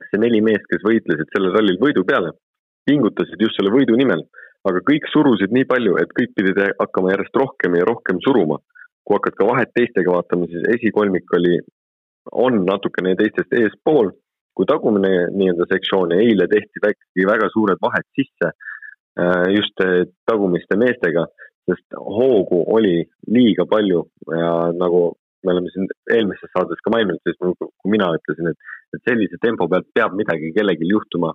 see 0.10 0.20
neli 0.22 0.42
meest, 0.44 0.68
kes 0.72 0.84
võitlesid 0.84 1.32
sellel 1.32 1.56
rallil 1.56 1.80
võidu 1.82 2.04
peale, 2.08 2.34
pingutasid 2.86 3.42
just 3.42 3.58
selle 3.60 3.72
võidu 3.74 3.96
nimel, 3.98 4.26
aga 4.68 4.82
kõik 4.86 5.08
surusid 5.12 5.54
nii 5.56 5.68
palju, 5.70 5.96
et 6.02 6.12
kõik 6.18 6.36
pidid 6.38 6.60
hakkama 6.80 7.14
järjest 7.14 7.40
rohkem 7.42 7.80
ja 7.80 7.88
rohkem 7.88 8.22
suruma. 8.26 8.60
kui 9.06 9.14
hakkad 9.20 9.36
ka 9.38 9.46
vahet 9.46 9.70
teistega 9.78 10.10
vaatama, 10.12 10.48
siis 10.50 10.64
esikolmik 10.74 11.34
oli, 11.38 11.60
on 12.34 12.64
natukene 12.66 13.12
teistest 13.16 13.52
eespool 13.54 14.10
kui 14.56 14.66
tagumine 14.66 15.28
nii-öelda 15.36 15.68
sektsioon 15.70 16.14
ja 16.16 16.22
eile 16.24 16.48
tehti 16.52 16.82
väikegi 16.86 17.28
väga 17.28 17.50
suured 17.54 17.82
vahed 17.84 18.08
sisse 18.18 18.50
äh, 18.50 19.46
just 19.56 19.84
äh, 19.84 20.08
tagumiste 20.26 20.78
meestega, 20.80 21.26
sest 21.70 21.98
hoogu 22.00 22.64
oli 22.78 23.04
liiga 23.36 23.68
palju 23.70 24.06
ja 24.32 24.52
nagu 24.80 25.04
me 25.46 25.54
oleme 25.54 25.72
siin 25.74 25.90
eelmises 26.16 26.52
saates 26.54 26.82
ka 26.84 26.94
maininud, 26.94 27.22
siis 27.24 27.38
kui 27.40 27.92
mina 27.94 28.10
ütlesin, 28.18 28.52
et, 28.52 28.74
et 28.96 29.10
sellise 29.10 29.40
tempo 29.44 29.68
pealt 29.72 29.88
peab 29.96 30.16
midagi 30.18 30.54
kellelgi 30.56 30.90
juhtuma, 30.92 31.34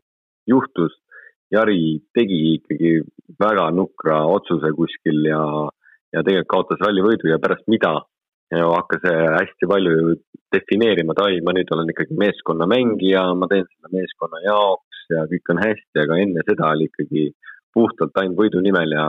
juhtus. 0.51 0.97
Jari 1.51 1.99
tegi 2.15 2.37
ikkagi 2.61 2.91
väga 3.43 3.65
nukra 3.75 4.21
otsuse 4.31 4.71
kuskil 4.77 5.25
ja, 5.27 5.41
ja 6.15 6.23
tegelikult 6.23 6.53
kaotas 6.53 6.85
rallivõidu 6.85 7.27
ja 7.33 7.41
pärast 7.43 7.67
mida 7.67 7.97
ja 8.55 8.69
hakkas 8.71 9.03
hästi 9.07 9.67
palju 9.71 10.15
defineerima, 10.55 11.15
et 11.15 11.23
ai, 11.25 11.41
ma 11.47 11.55
nüüd 11.55 11.71
olen 11.75 11.91
ikkagi 11.93 12.17
meeskonnamängija, 12.19 13.25
ma 13.39 13.49
teen 13.51 13.67
seda 13.67 13.91
meeskonna 13.95 14.43
jaoks 14.47 15.05
ja 15.11 15.25
kõik 15.31 15.53
on 15.55 15.63
hästi, 15.63 16.03
aga 16.05 16.19
enne 16.23 16.45
seda 16.47 16.71
oli 16.75 16.89
ikkagi 16.91 17.27
puhtalt 17.75 18.19
ainult 18.23 18.39
võidu 18.39 18.63
nimel 18.63 18.95
ja 18.95 19.07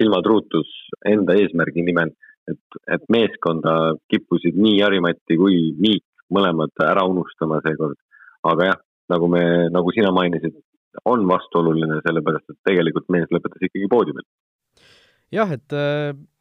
silmatruutus 0.00 0.70
enda 1.08 1.36
eesmärgi 1.38 1.84
nimel. 1.86 2.12
Et, 2.50 2.78
et 2.96 3.06
meeskonda 3.12 3.94
kippusid 4.12 4.58
nii 4.58 4.78
Jari-Mati 4.80 5.38
kui 5.40 5.60
Miik 5.80 6.04
mõlemad 6.34 6.72
ära 6.84 7.04
unustama 7.08 7.60
seekord. 7.64 7.98
aga 8.44 8.70
jah, 8.72 8.80
nagu 9.12 9.28
me, 9.32 9.44
nagu 9.72 9.92
sina 9.96 10.10
mainisid, 10.12 10.56
on 11.08 11.24
vastuoluline, 11.28 12.00
sellepärast 12.04 12.52
et 12.52 12.58
tegelikult 12.68 13.08
mees 13.12 13.30
lõpetas 13.32 13.64
ikkagi 13.68 13.88
poodiumil. 13.90 14.26
jah, 15.32 15.50
et 15.52 15.76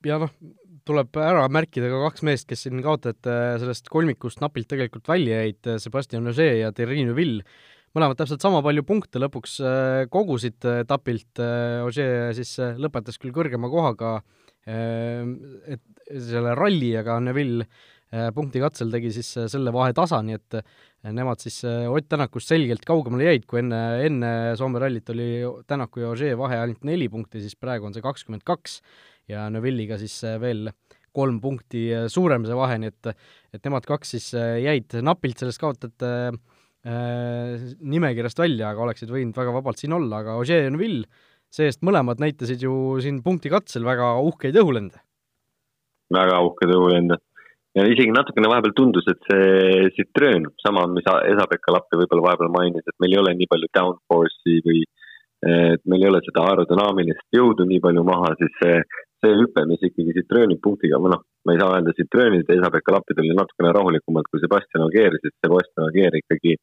ja 0.05 0.19
noh, 0.21 0.33
tuleb 0.87 1.19
ära 1.19 1.45
märkida 1.51 1.89
ka 1.91 2.01
kaks 2.07 2.25
meest, 2.27 2.47
kes 2.49 2.65
siin 2.65 2.81
kaotajate 2.83 3.35
sellest 3.61 3.87
kolmikust 3.91 4.41
napilt 4.43 4.69
tegelikult 4.71 5.07
välja 5.09 5.43
jäid, 5.43 5.71
Sebastian 5.83 6.27
Ogier 6.31 6.59
ja 6.59 6.73
Thierry 6.75 7.05
Neuville. 7.07 7.43
mõlemad 7.93 8.17
täpselt 8.17 8.41
sama 8.41 8.63
palju 8.65 8.81
punkte 8.89 9.19
lõpuks 9.21 9.59
äh, 9.61 10.05
kogusid 10.09 10.65
etapilt, 10.65 11.37
äh, 11.37 11.83
Ogier 11.85 12.33
siis 12.33 12.55
äh, 12.59 12.73
lõpetas 12.81 13.19
küll 13.21 13.35
kõrgema 13.35 13.69
kohaga 13.69 14.21
et 14.65 15.81
selle 16.07 16.55
ralli, 16.59 16.93
aga 16.99 17.19
Neville 17.23 17.67
punkti 18.35 18.61
katsel 18.61 18.91
tegi 18.93 19.09
siis 19.09 19.31
selle 19.49 19.71
vahe 19.73 19.93
tasa, 19.97 20.19
nii 20.21 20.35
et 20.37 20.57
nemad 21.17 21.41
siis 21.41 21.63
Ott 21.65 22.05
Tänakust 22.11 22.51
selgelt 22.51 22.83
kaugemale 22.85 23.25
jäid, 23.25 23.47
kui 23.49 23.63
enne, 23.63 23.79
enne 24.05 24.29
Soome 24.59 24.77
rallit 24.83 25.09
oli 25.09 25.29
Tänaku 25.65 26.03
ja 26.03 26.11
Ogier 26.11 26.37
vahe 26.37 26.59
ainult 26.61 26.85
neli 26.85 27.07
punkti, 27.09 27.41
siis 27.41 27.57
praegu 27.57 27.89
on 27.89 27.95
see 27.95 28.05
kakskümmend 28.05 28.45
kaks 28.45 28.83
ja 29.31 29.47
Neville'iga 29.49 29.97
siis 29.97 30.19
äh, 30.29 30.37
veel 30.41 30.69
kolm 31.13 31.39
punkti 31.43 31.87
äh, 31.93 32.07
suurem 32.11 32.47
see 32.47 32.57
vahe, 32.57 32.79
nii 32.81 32.91
et 32.91 33.11
et 33.53 33.67
nemad 33.67 33.85
kaks 33.87 34.15
siis 34.15 34.31
äh, 34.37 34.57
jäid 34.63 34.95
napilt 35.05 35.41
sellest 35.41 35.61
kaotajate 35.61 36.11
äh, 36.29 37.67
nimekirjast 37.79 38.41
välja, 38.41 38.71
aga 38.71 38.87
oleksid 38.87 39.13
võinud 39.13 39.37
väga 39.37 39.53
vabalt 39.55 39.81
siin 39.81 39.95
olla, 39.95 40.23
aga 40.23 40.39
Ogier 40.41 40.65
ja 40.65 40.73
Neville 40.73 41.07
see-eest 41.53 41.83
mõlemad 41.85 42.21
näitasid 42.23 42.65
ju 42.65 42.99
siin 43.03 43.21
punkti 43.25 43.51
katsel 43.53 43.85
väga 43.85 44.15
uhkeid 44.25 44.57
õhulende. 44.57 45.03
Väga 46.15 46.41
uhkeid 46.47 46.73
õhulende. 46.77 47.19
ja 47.73 47.85
isegi 47.89 48.13
natukene 48.13 48.49
vahepeal 48.51 48.75
tundus, 48.77 49.07
et 49.09 49.29
see 49.29 49.87
Citroen, 49.95 50.45
sama, 50.61 50.85
mis 50.87 51.07
Esa-Pekka 51.09 51.73
Lappi 51.73 51.97
võib-olla 51.97 52.27
vahepeal 52.27 52.51
mainis, 52.53 52.85
et 52.85 52.99
meil 53.01 53.15
ei 53.15 53.21
ole 53.21 53.33
nii 53.37 53.49
palju 53.49 53.71
downforce'i 53.77 54.59
või 54.67 54.83
et 55.43 55.81
meil 55.89 56.05
ei 56.05 56.11
ole 56.11 56.21
seda 56.23 56.45
aerodünaamilist 56.51 57.25
jõudu 57.35 57.65
nii 57.67 57.81
palju 57.83 58.05
maha, 58.07 58.29
siis 58.39 58.53
see 58.61 58.77
see 59.23 59.35
hüpe, 59.39 59.63
mis 59.69 59.83
ikkagi 59.87 60.15
Citrooni 60.17 60.57
punktiga, 60.63 60.99
või 60.99 61.13
noh, 61.13 61.21
ma 61.47 61.55
ei 61.55 61.59
saa 61.61 61.77
öelda 61.77 61.95
Citroonid 61.97 62.49
ja 62.49 62.57
Esa-Pekka 62.59 62.95
Lapid 62.95 63.21
olid 63.23 63.37
natukene 63.39 63.71
rahulikumad 63.75 64.27
kui 64.29 64.41
Sebastian 64.43 64.83
Ogier, 64.87 65.15
sest 65.23 65.37
Sebastian 65.45 65.87
Ogier 65.87 66.17
ikkagi 66.19 66.57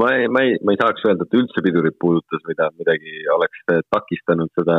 ma 0.00 0.10
ei, 0.16 0.28
ma 0.32 0.42
ei, 0.46 0.56
ma 0.64 0.74
ei 0.74 0.80
saaks 0.80 1.04
öelda, 1.06 1.26
et 1.28 1.38
üldse 1.38 1.64
pidurit 1.64 1.96
puudutas, 2.02 2.42
mida 2.48 2.70
midagi 2.78 3.22
oleks 3.36 3.62
takistanud 3.92 4.50
seda, 4.58 4.78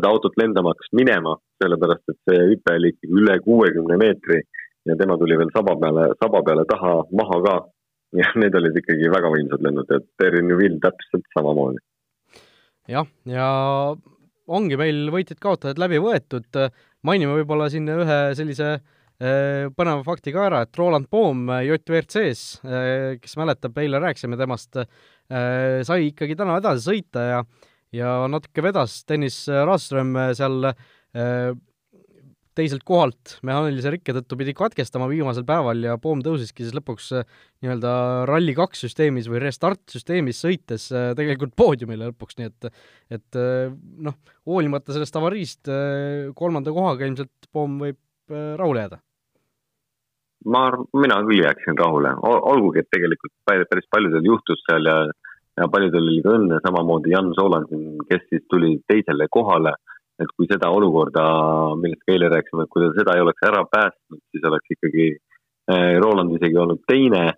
seda 0.00 0.10
autot 0.14 0.36
lendama 0.40 0.72
hakkas 0.72 0.90
minema, 0.96 1.36
sellepärast 1.60 2.12
et 2.12 2.18
see 2.28 2.44
hüpe 2.54 2.76
oli 2.78 2.94
ikkagi 2.94 3.20
üle 3.20 3.36
kuuekümne 3.44 3.98
meetri 4.00 4.40
ja 4.88 4.96
tema 4.96 5.18
tuli 5.20 5.36
veel 5.36 5.52
saba 5.52 5.76
peale, 5.80 6.06
saba 6.22 6.40
peale 6.46 6.64
taha 6.68 6.94
maha 7.20 7.40
ka. 7.46 7.56
ja 8.18 8.30
need 8.42 8.56
olid 8.58 8.74
ikkagi 8.80 9.10
väga 9.12 9.28
võimsad 9.30 9.60
lennud 9.62 9.92
ja 9.92 10.00
Terry 10.18 10.40
Newvil 10.42 10.80
täpselt 10.82 11.28
samamoodi. 11.36 11.82
jah, 12.90 13.06
ja 13.28 13.50
ongi 14.50 14.78
meil 14.80 15.12
võitjad-kaotajad 15.14 15.78
läbi 15.78 16.00
võetud, 16.02 16.48
mainime 17.06 17.36
võib-olla 17.38 17.68
siin 17.70 17.86
ühe 17.92 18.18
sellise 18.38 18.72
äh, 18.72 19.68
põneva 19.76 20.02
fakti 20.06 20.32
ka 20.34 20.48
ära, 20.48 20.64
et 20.64 20.80
Roland 20.80 21.10
Poom 21.12 21.52
JVRC-s, 21.60 22.64
äh, 22.64 23.20
kes 23.20 23.36
mäletab, 23.38 23.78
eile 23.78 24.00
rääkisime 24.02 24.40
temast, 24.40 24.80
sai 25.30 26.08
ikkagi 26.08 26.34
täna 26.34 26.56
edasi 26.58 26.82
sõita 26.88 27.22
ja 27.22 27.42
ja 27.96 28.20
natuke 28.30 28.62
vedas 28.62 29.00
Tõnis 29.08 29.42
Raström 29.48 30.14
seal 30.38 30.70
teiselt 32.60 32.84
kohalt 32.86 33.36
mehaanilise 33.46 33.92
rikke 33.94 34.14
tõttu 34.16 34.38
pidi 34.40 34.54
katkestama 34.56 35.08
viimasel 35.10 35.44
päeval 35.48 35.84
ja 35.86 35.96
Poom 36.02 36.22
tõusiski 36.24 36.64
siis 36.64 36.74
lõpuks 36.76 37.10
äh, 37.16 37.36
nii-öelda 37.62 37.92
Rally2 38.30 38.80
süsteemis 38.82 39.28
või 39.30 39.42
Restart 39.44 39.84
süsteemis 39.92 40.40
sõites 40.44 40.88
äh, 40.92 41.10
tegelikult 41.18 41.54
poodiumile 41.58 42.10
lõpuks, 42.10 42.38
nii 42.40 42.50
et 42.50 42.70
et 43.18 43.38
äh, 43.38 43.70
noh, 44.06 44.18
hoolimata 44.48 44.94
sellest 44.94 45.16
avariist 45.20 45.70
kolmanda 46.38 46.74
kohaga 46.74 47.06
ilmselt 47.06 47.50
Poom 47.50 47.78
võib 47.82 47.98
rahule 48.30 48.84
jääda. 48.84 49.00
ma 50.46 50.60
mina 50.94 51.16
küll 51.26 51.42
jääksin 51.42 51.78
rahule, 51.78 52.12
olgugi, 52.22 52.82
et 52.82 52.90
tegelikult 52.94 53.34
päris 53.46 53.88
paljudel 53.90 54.28
juhtus 54.28 54.62
seal 54.68 54.86
ja 54.86 54.94
ja 55.60 55.68
paljudel 55.68 56.08
oli 56.08 56.24
ka 56.24 56.34
õnne, 56.38 56.58
samamoodi 56.64 57.12
Jan 57.12 57.30
Soolan 57.36 57.68
siin, 57.68 58.00
kes 58.08 58.26
siis 58.32 58.44
tuli 58.48 58.78
teisele 58.88 59.28
kohale 59.30 59.76
et 60.20 60.32
kui 60.36 60.48
seda 60.50 60.70
olukorda, 60.74 61.22
millest 61.80 62.02
ka 62.04 62.14
eile 62.14 62.28
rääkisime, 62.32 62.66
et 62.66 62.72
kui 62.72 62.84
ta 62.84 62.90
seda 62.96 63.16
ei 63.16 63.24
oleks 63.24 63.46
ära 63.48 63.62
päästnud, 63.72 64.20
siis 64.32 64.48
oleks 64.50 64.74
ikkagi 64.76 65.06
eh, 65.14 65.94
Roland 66.04 66.34
isegi 66.36 66.60
olnud 66.60 66.84
teine. 66.90 67.30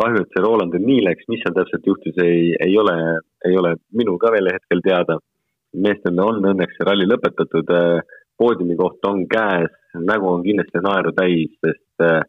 kahju, 0.00 0.20
et 0.22 0.32
see 0.32 0.40
Rolandil 0.40 0.84
nii 0.86 1.00
läks, 1.04 1.26
mis 1.28 1.40
seal 1.42 1.52
täpselt 1.52 1.84
juhtus, 1.84 2.14
ei, 2.22 2.54
ei 2.64 2.76
ole, 2.78 2.94
ei 3.44 3.56
ole 3.58 3.74
minul 3.98 4.16
ka 4.22 4.30
veel 4.32 4.48
hetkel 4.54 4.80
teada. 4.86 5.18
meestel 5.76 6.18
on 6.18 6.40
õnneks 6.52 6.78
see 6.78 6.86
ralli 6.86 7.06
lõpetatud, 7.10 7.68
eh, 7.76 8.00
poodiumi 8.38 8.76
koht 8.78 9.04
on 9.06 9.26
käes, 9.28 9.74
nägu 9.94 10.30
on 10.30 10.46
kindlasti 10.46 10.80
naeru 10.86 11.12
täis, 11.18 11.52
sest 11.66 12.06
eh, 12.06 12.22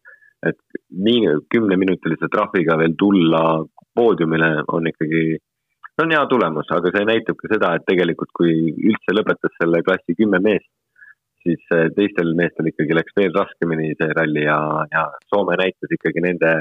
et 0.49 0.81
nii 1.07 1.37
kümneminutilise 1.53 2.27
trahviga 2.33 2.75
veel 2.81 2.97
tulla 2.97 3.43
poodiumile 3.95 4.51
on 4.67 4.87
ikkagi 4.87 5.23
see 6.01 6.05
on 6.05 6.13
hea 6.15 6.25
tulemus, 6.31 6.69
aga 6.71 6.91
see 6.93 7.07
näitab 7.07 7.37
ka 7.39 7.49
seda, 7.51 7.73
et 7.75 7.87
tegelikult 7.89 8.31
kui 8.37 8.53
üldse 8.73 9.15
lõpetas 9.15 9.53
selle 9.59 9.81
klassi 9.85 10.15
kümme 10.17 10.39
meest, 10.43 10.69
siis 11.45 11.61
eh, 11.75 11.89
teistel 11.95 12.33
meestel 12.37 12.69
ikkagi 12.71 12.97
läks 12.97 13.17
veel 13.17 13.33
raskemini 13.35 13.93
see 13.99 14.13
ralli 14.17 14.45
ja, 14.45 14.59
ja 14.93 15.07
Soome 15.31 15.57
näitas 15.61 15.95
ikkagi 15.97 16.23
nende, 16.23 16.53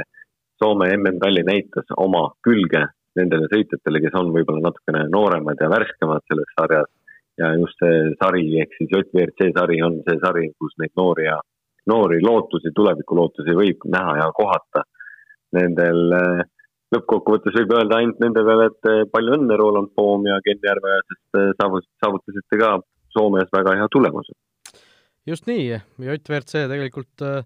Soome 0.60 0.90
MM-ralli 0.96 1.44
näitas 1.46 1.88
oma 1.96 2.26
külge 2.44 2.86
nendele 3.18 3.48
sõitjatele, 3.50 4.02
kes 4.04 4.16
on 4.18 4.32
võib-olla 4.34 4.68
natukene 4.68 5.06
nooremad 5.10 5.60
ja 5.60 5.70
värskemad 5.72 6.26
selles 6.30 6.56
sarjas. 6.58 6.90
ja 7.40 7.54
just 7.56 7.78
see 7.80 8.10
sari 8.20 8.42
ehk 8.60 8.74
siis 8.76 8.90
JVRC 8.92 9.54
sari 9.56 9.78
on 9.82 10.02
see 10.06 10.18
sari, 10.20 10.50
kus 10.60 10.74
neid 10.78 10.92
noori 10.98 11.24
ja, 11.24 11.38
noori 11.88 12.18
lootusi, 12.22 12.72
tulevikulootusi 12.76 13.54
võib 13.56 13.86
näha 13.88 14.16
ja 14.18 14.26
kohata. 14.36 14.82
Nendel 15.56 16.12
äh, 16.14 16.42
lõppkokkuvõttes 16.94 17.56
võib 17.60 17.74
öelda 17.76 18.00
ainult 18.00 18.20
nende 18.22 18.42
peale, 18.46 18.68
et 18.72 18.90
eh, 18.90 19.02
palju 19.12 19.36
õnne, 19.38 19.58
Roland 19.60 19.92
Poom 19.96 20.26
ja 20.28 20.40
Ken 20.46 20.60
Järveoja, 20.64 21.06
sest 21.10 21.40
eh, 21.40 21.52
saavutasite 22.02 22.60
ka 22.60 22.76
Soomes 23.14 23.50
väga 23.54 23.76
hea 23.78 23.88
tulemuse. 23.90 24.36
just 25.26 25.46
nii, 25.46 25.64
JVRC 26.00 26.64
tegelikult 26.70 27.24
äh, 27.26 27.42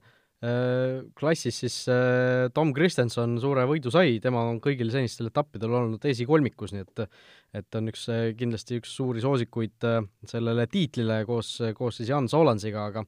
klassis 1.17 1.59
siis 1.63 1.77
äh, 1.93 2.49
Tom 2.55 2.73
Kristenson 2.77 3.37
suure 3.41 3.65
võidu 3.69 3.93
sai, 3.93 4.19
tema 4.25 4.45
on 4.49 4.61
kõigil 4.65 4.91
senistel 4.93 5.31
etappidel 5.31 5.73
olnud 5.81 6.05
esikolmikus, 6.05 6.75
nii 6.75 6.85
et 6.85 7.07
et 7.55 7.77
on 7.79 7.87
üks, 7.87 8.09
kindlasti 8.35 8.81
üks 8.81 8.97
suuri 8.99 9.23
soosikuid 9.25 9.87
äh, 9.89 10.01
sellele 10.29 10.67
tiitlile 10.71 11.23
koos, 11.29 11.57
koos 11.77 12.01
siis 12.01 12.11
Jan 12.13 12.29
Soolansiga, 12.29 12.89
aga 12.91 13.05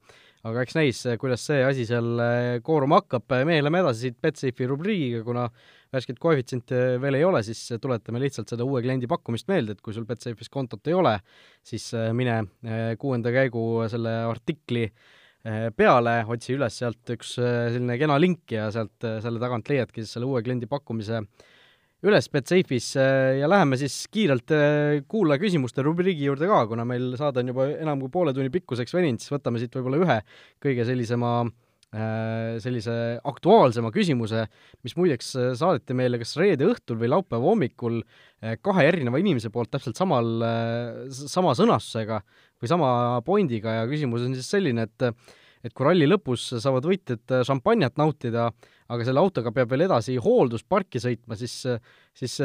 aga 0.46 0.62
eks 0.62 0.76
näis, 0.78 1.00
kuidas 1.18 1.42
see 1.48 1.64
asi 1.66 1.84
seal 1.88 2.20
kooruma 2.62 3.00
hakkab, 3.00 3.24
meie 3.48 3.64
läheme 3.64 3.80
edasi 3.82 4.06
siit 4.06 4.20
Betsafe'i 4.22 4.68
rubriigiga, 4.70 5.24
kuna 5.26 5.48
värsket 5.96 6.20
koefitsienti 6.22 6.78
veel 7.02 7.18
ei 7.18 7.26
ole, 7.26 7.42
siis 7.46 7.60
tuletame 7.82 8.20
lihtsalt 8.22 8.52
seda 8.52 8.66
uue 8.66 8.82
kliendi 8.84 9.08
pakkumist 9.10 9.48
meelde, 9.50 9.76
et 9.76 9.82
kui 9.84 9.96
sul 9.96 10.06
Betsafe'is 10.08 10.52
kontot 10.52 10.86
ei 10.90 10.96
ole, 10.96 11.16
siis 11.66 11.88
äh, 11.96 12.12
mine 12.16 12.38
äh, 12.42 12.94
kuuenda 13.00 13.32
käigu 13.34 13.64
selle 13.92 14.14
artikli 14.28 14.86
äh, 14.86 15.68
peale, 15.76 16.18
otsi 16.32 16.56
üles 16.56 16.78
sealt 16.82 17.16
üks 17.16 17.36
selline 17.40 17.98
kena 18.00 18.20
link 18.20 18.56
ja 18.56 18.70
sealt 18.74 19.10
selle 19.24 19.42
tagant 19.42 19.68
leiadki 19.72 20.04
siis 20.04 20.16
selle 20.16 20.30
uue 20.30 20.42
kliendi 20.46 20.68
pakkumise 20.70 21.22
üles 22.06 22.28
Betsafe'is 22.30 22.92
ja 23.40 23.48
läheme 23.48 23.78
siis 23.80 24.02
kiirelt 24.12 24.52
kuulaja 25.10 25.40
küsimuste 25.42 25.82
rubriigi 25.82 26.28
juurde 26.28 26.46
ka, 26.50 26.60
kuna 26.70 26.84
meil 26.86 27.14
saade 27.18 27.40
on 27.42 27.50
juba 27.50 27.70
enam 27.72 28.02
kui 28.04 28.12
poole 28.12 28.34
tunni 28.36 28.52
pikkuseks 28.52 28.94
veninud, 28.94 29.22
siis 29.22 29.32
võtame 29.32 29.62
siit 29.62 29.74
võib-olla 29.74 30.02
ühe 30.04 30.18
kõige 30.62 30.84
sellisema 30.86 31.38
Äh, 31.46 31.65
sellise 31.94 32.94
aktuaalsema 33.24 33.92
küsimuse, 33.94 34.46
mis 34.84 34.96
muideks 34.98 35.32
äh, 35.38 35.52
saadeti 35.58 35.94
meile 35.96 36.18
kas 36.20 36.34
reede 36.40 36.66
õhtul 36.66 36.98
või 37.00 37.10
laupäeva 37.12 37.46
hommikul 37.46 38.00
äh, 38.02 38.56
kahe 38.58 38.88
erineva 38.90 39.20
inimese 39.22 39.52
poolt 39.54 39.70
täpselt 39.72 39.98
samal, 39.98 40.28
sama 41.14 41.54
sõnastusega 41.56 42.20
või 42.60 42.70
sama 42.70 42.90
pointiga 43.26 43.80
ja 43.80 43.90
küsimus 43.90 44.26
on 44.26 44.36
siis 44.36 44.50
selline, 44.50 44.88
et 44.88 45.10
et 45.64 45.72
kui 45.74 45.82
ralli 45.82 46.06
lõpus 46.06 46.44
saavad 46.62 46.84
võitjad 46.86 47.32
šampanjat 47.48 47.96
nautida, 47.98 48.44
aga 48.92 49.06
selle 49.06 49.18
autoga 49.18 49.50
peab 49.50 49.72
veel 49.72 49.86
edasi 49.88 50.14
hooldusparki 50.22 51.00
sõitma, 51.02 51.34
siis 51.40 51.56
siis 52.14 52.36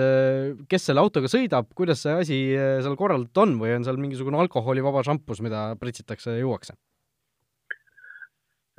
kes 0.71 0.87
selle 0.87 1.03
autoga 1.03 1.29
sõidab, 1.29 1.69
kuidas 1.77 2.01
see 2.01 2.15
asi 2.23 2.39
seal 2.55 2.97
korraldatud 2.97 3.43
on 3.43 3.59
või 3.61 3.75
on 3.75 3.85
seal 3.85 4.01
mingisugune 4.01 4.41
alkoholivaba 4.41 5.03
šampus, 5.05 5.43
mida 5.45 5.67
pritsitakse 5.77 6.33
ja 6.33 6.41
juuakse? 6.41 6.73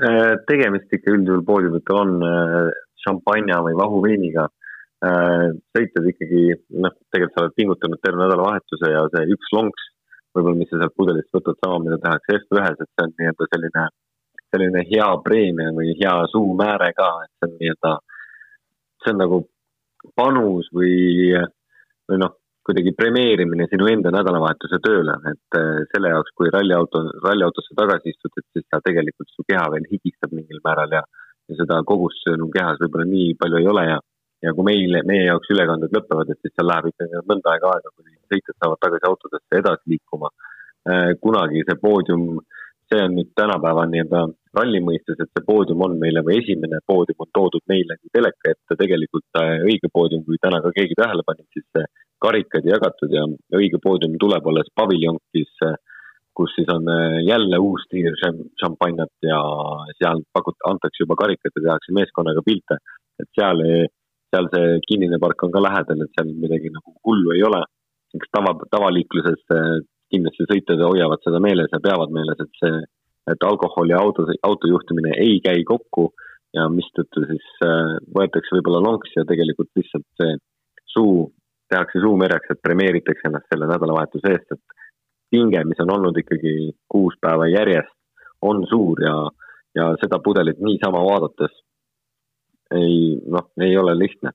Äh, 0.01 0.39
tegemist 0.49 0.93
ikka 0.97 1.13
üldjuhul 1.13 1.43
poodiumitel 1.45 1.99
on 2.01 2.13
äh, 2.25 2.71
šampanja 3.05 3.59
või 3.67 3.75
vahuveiniga. 3.77 4.47
Äh, 5.05 5.51
sõitjad 5.77 6.07
ikkagi, 6.09 6.45
noh, 6.81 6.95
tegelikult 7.13 7.37
sa 7.37 7.45
oled 7.45 7.57
pingutanud 7.59 8.01
terve 8.01 8.23
nädalavahetuse 8.23 8.89
ja 8.89 9.03
see 9.13 9.29
üks 9.35 9.53
lonks, 9.53 9.91
võib-olla, 10.33 10.57
mis 10.63 10.73
sa 10.73 10.81
sealt 10.81 10.97
pudelist 10.97 11.37
võtad, 11.37 11.59
sama, 11.61 11.83
mida 11.85 12.01
tehakse 12.01 12.39
F1-s, 12.41 12.81
et 12.81 12.89
see 12.89 13.05
on 13.05 13.13
nii-öelda 13.21 13.49
selline, 13.53 13.85
selline 14.55 14.85
hea 14.89 15.09
preemia 15.27 15.75
või 15.77 15.93
hea 16.01 16.15
suumääre 16.33 16.93
ka, 16.97 17.11
et 17.27 17.33
see 17.37 17.51
on 17.51 17.57
nii-öelda, 17.61 17.95
see 19.05 19.13
on 19.13 19.23
nagu 19.27 19.43
panus 20.17 20.73
või, 20.73 20.97
või 22.09 22.23
noh, 22.25 22.39
kuidagi 22.67 22.93
premeerimine 22.99 23.67
sinu 23.71 23.89
enda 23.91 24.13
nädalavahetuse 24.15 24.79
tööle, 24.85 25.17
et 25.33 25.59
äh, 25.59 25.83
selle 25.91 26.13
jaoks, 26.15 26.35
kui 26.39 26.51
ralliauto, 26.55 27.03
ralliautosse 27.25 27.75
tagasi 27.79 28.15
istud, 28.15 28.33
et 28.39 28.47
siis 28.55 28.67
sa 28.71 28.79
tegelikult, 28.85 29.31
su 29.35 29.45
keha 29.49 29.67
veel 29.75 29.89
higistab 29.91 30.35
mingil 30.37 30.63
määral 30.65 30.95
ja, 30.95 31.03
ja 31.51 31.59
seda 31.59 31.81
kogust 31.89 32.23
sinu 32.27 32.49
kehas 32.55 32.79
võib-olla 32.83 33.09
nii 33.11 33.35
palju 33.41 33.61
ei 33.63 33.69
ole 33.73 33.87
ja, 33.89 33.99
ja 34.47 34.55
kui 34.57 34.67
meile, 34.69 35.03
meie 35.09 35.27
jaoks 35.27 35.51
ülekanded 35.55 35.95
lõpevad, 35.97 36.31
et 36.31 36.39
siis 36.43 36.55
seal 36.55 36.71
läheb 36.71 36.93
ikkagi 36.93 37.25
mõnda 37.31 37.55
aega 37.55 37.73
aega, 37.75 37.95
kuni 37.97 38.15
sõitjad 38.31 38.59
saavad 38.59 38.83
tagasi 38.87 39.09
autodesse 39.11 39.59
edasi 39.63 39.95
liikuma. 39.95 40.31
Äh, 40.87 41.11
kunagi 41.23 41.65
see 41.67 41.79
poodium, 41.83 42.29
see 42.91 43.03
on 43.03 43.19
nüüd 43.19 43.35
tänapäeva 43.39 43.89
nii-öelda 43.91 44.23
ralli 44.59 44.83
mõistes, 44.85 45.19
et 45.19 45.31
see 45.31 45.45
poodium 45.47 45.83
on 45.87 45.99
meile 45.99 46.23
või 46.27 46.39
esimene 46.43 46.79
poodium 46.87 47.27
on 47.27 47.31
toodud 47.35 47.67
meile 47.71 47.99
teleka 48.15 48.55
ette, 48.55 48.79
tegelikult 48.79 49.43
äh, 49.43 49.59
õige 49.67 49.91
poodium, 49.93 50.23
kui 50.27 50.39
täna 50.43 50.63
ka 50.63 50.75
keegi 50.79 50.99
tähele 50.99 51.27
pani, 51.27 51.47
siis 51.55 51.67
see 51.75 51.87
karikad 52.23 52.67
jagatud 52.67 53.13
ja 53.15 53.25
õige 53.59 53.81
poodium 53.83 54.15
tuleb 54.21 54.47
alles 54.51 54.71
paviljonkis, 54.79 55.51
kus 56.37 56.55
siis 56.57 56.69
on 56.73 56.87
äh, 56.89 57.19
jälle 57.27 57.59
uus 57.61 57.85
tiir 57.91 58.15
šampanjat 58.61 59.13
ja 59.29 59.41
seal 59.99 60.23
pakut-, 60.37 60.63
antakse 60.69 61.05
juba 61.05 61.19
karikat 61.21 61.53
ja 61.59 61.67
tehakse 61.67 61.93
meeskonnaga 61.99 62.45
pilte. 62.47 62.79
et 63.21 63.29
seal, 63.37 63.61
seal 64.33 64.49
see 64.55 64.79
kinnine 64.89 65.19
park 65.23 65.45
on 65.45 65.53
ka 65.53 65.61
lähedal, 65.63 66.01
et 66.03 66.17
seal 66.17 66.33
midagi 66.33 66.73
nagu 66.73 66.95
hullu 67.07 67.35
ei 67.37 67.45
ole. 67.49 67.61
eks 68.17 68.33
tava, 68.33 68.57
tavaliikluses 68.73 69.45
kindlasti 70.13 70.45
sõitjad 70.49 70.81
hoiavad 70.85 71.23
seda 71.25 71.39
meeles 71.41 71.71
ja 71.73 71.81
peavad 71.81 72.11
meeles, 72.13 72.41
et 72.45 72.59
see, 72.61 72.81
et 73.33 73.47
alkohol 73.49 73.93
ja 73.93 74.01
auto, 74.05 74.27
autojuhtimine 74.49 75.15
ei 75.21 75.39
käi 75.45 75.63
kokku 75.69 76.11
ja 76.57 76.67
mistõttu 76.69 77.25
siis 77.29 77.47
võetakse 78.13 78.57
võib-olla 78.57 78.83
lonks 78.85 79.15
ja 79.17 79.25
tegelikult 79.29 79.71
lihtsalt 79.79 80.05
see 80.21 80.35
suu 80.93 81.31
tehakse 81.73 82.01
suumerjaks, 82.05 82.53
et 82.53 82.63
premeeritakse 82.63 83.29
ennast 83.29 83.49
selle 83.51 83.69
nädalavahetuse 83.71 84.33
eest, 84.35 84.55
et 84.57 84.79
pinge, 85.33 85.65
mis 85.65 85.81
on 85.81 85.95
olnud 85.97 86.19
ikkagi 86.21 86.73
kuus 86.93 87.17
päeva 87.21 87.49
järjest, 87.49 87.95
on 88.43 88.63
suur 88.69 89.01
ja, 89.03 89.17
ja 89.79 89.93
seda 90.03 90.21
pudelit 90.25 90.61
niisama 90.61 91.01
vaadates 91.07 91.55
ei, 92.75 93.21
noh, 93.31 93.49
ei 93.61 93.77
ole 93.77 93.95
lihtne. 93.99 94.33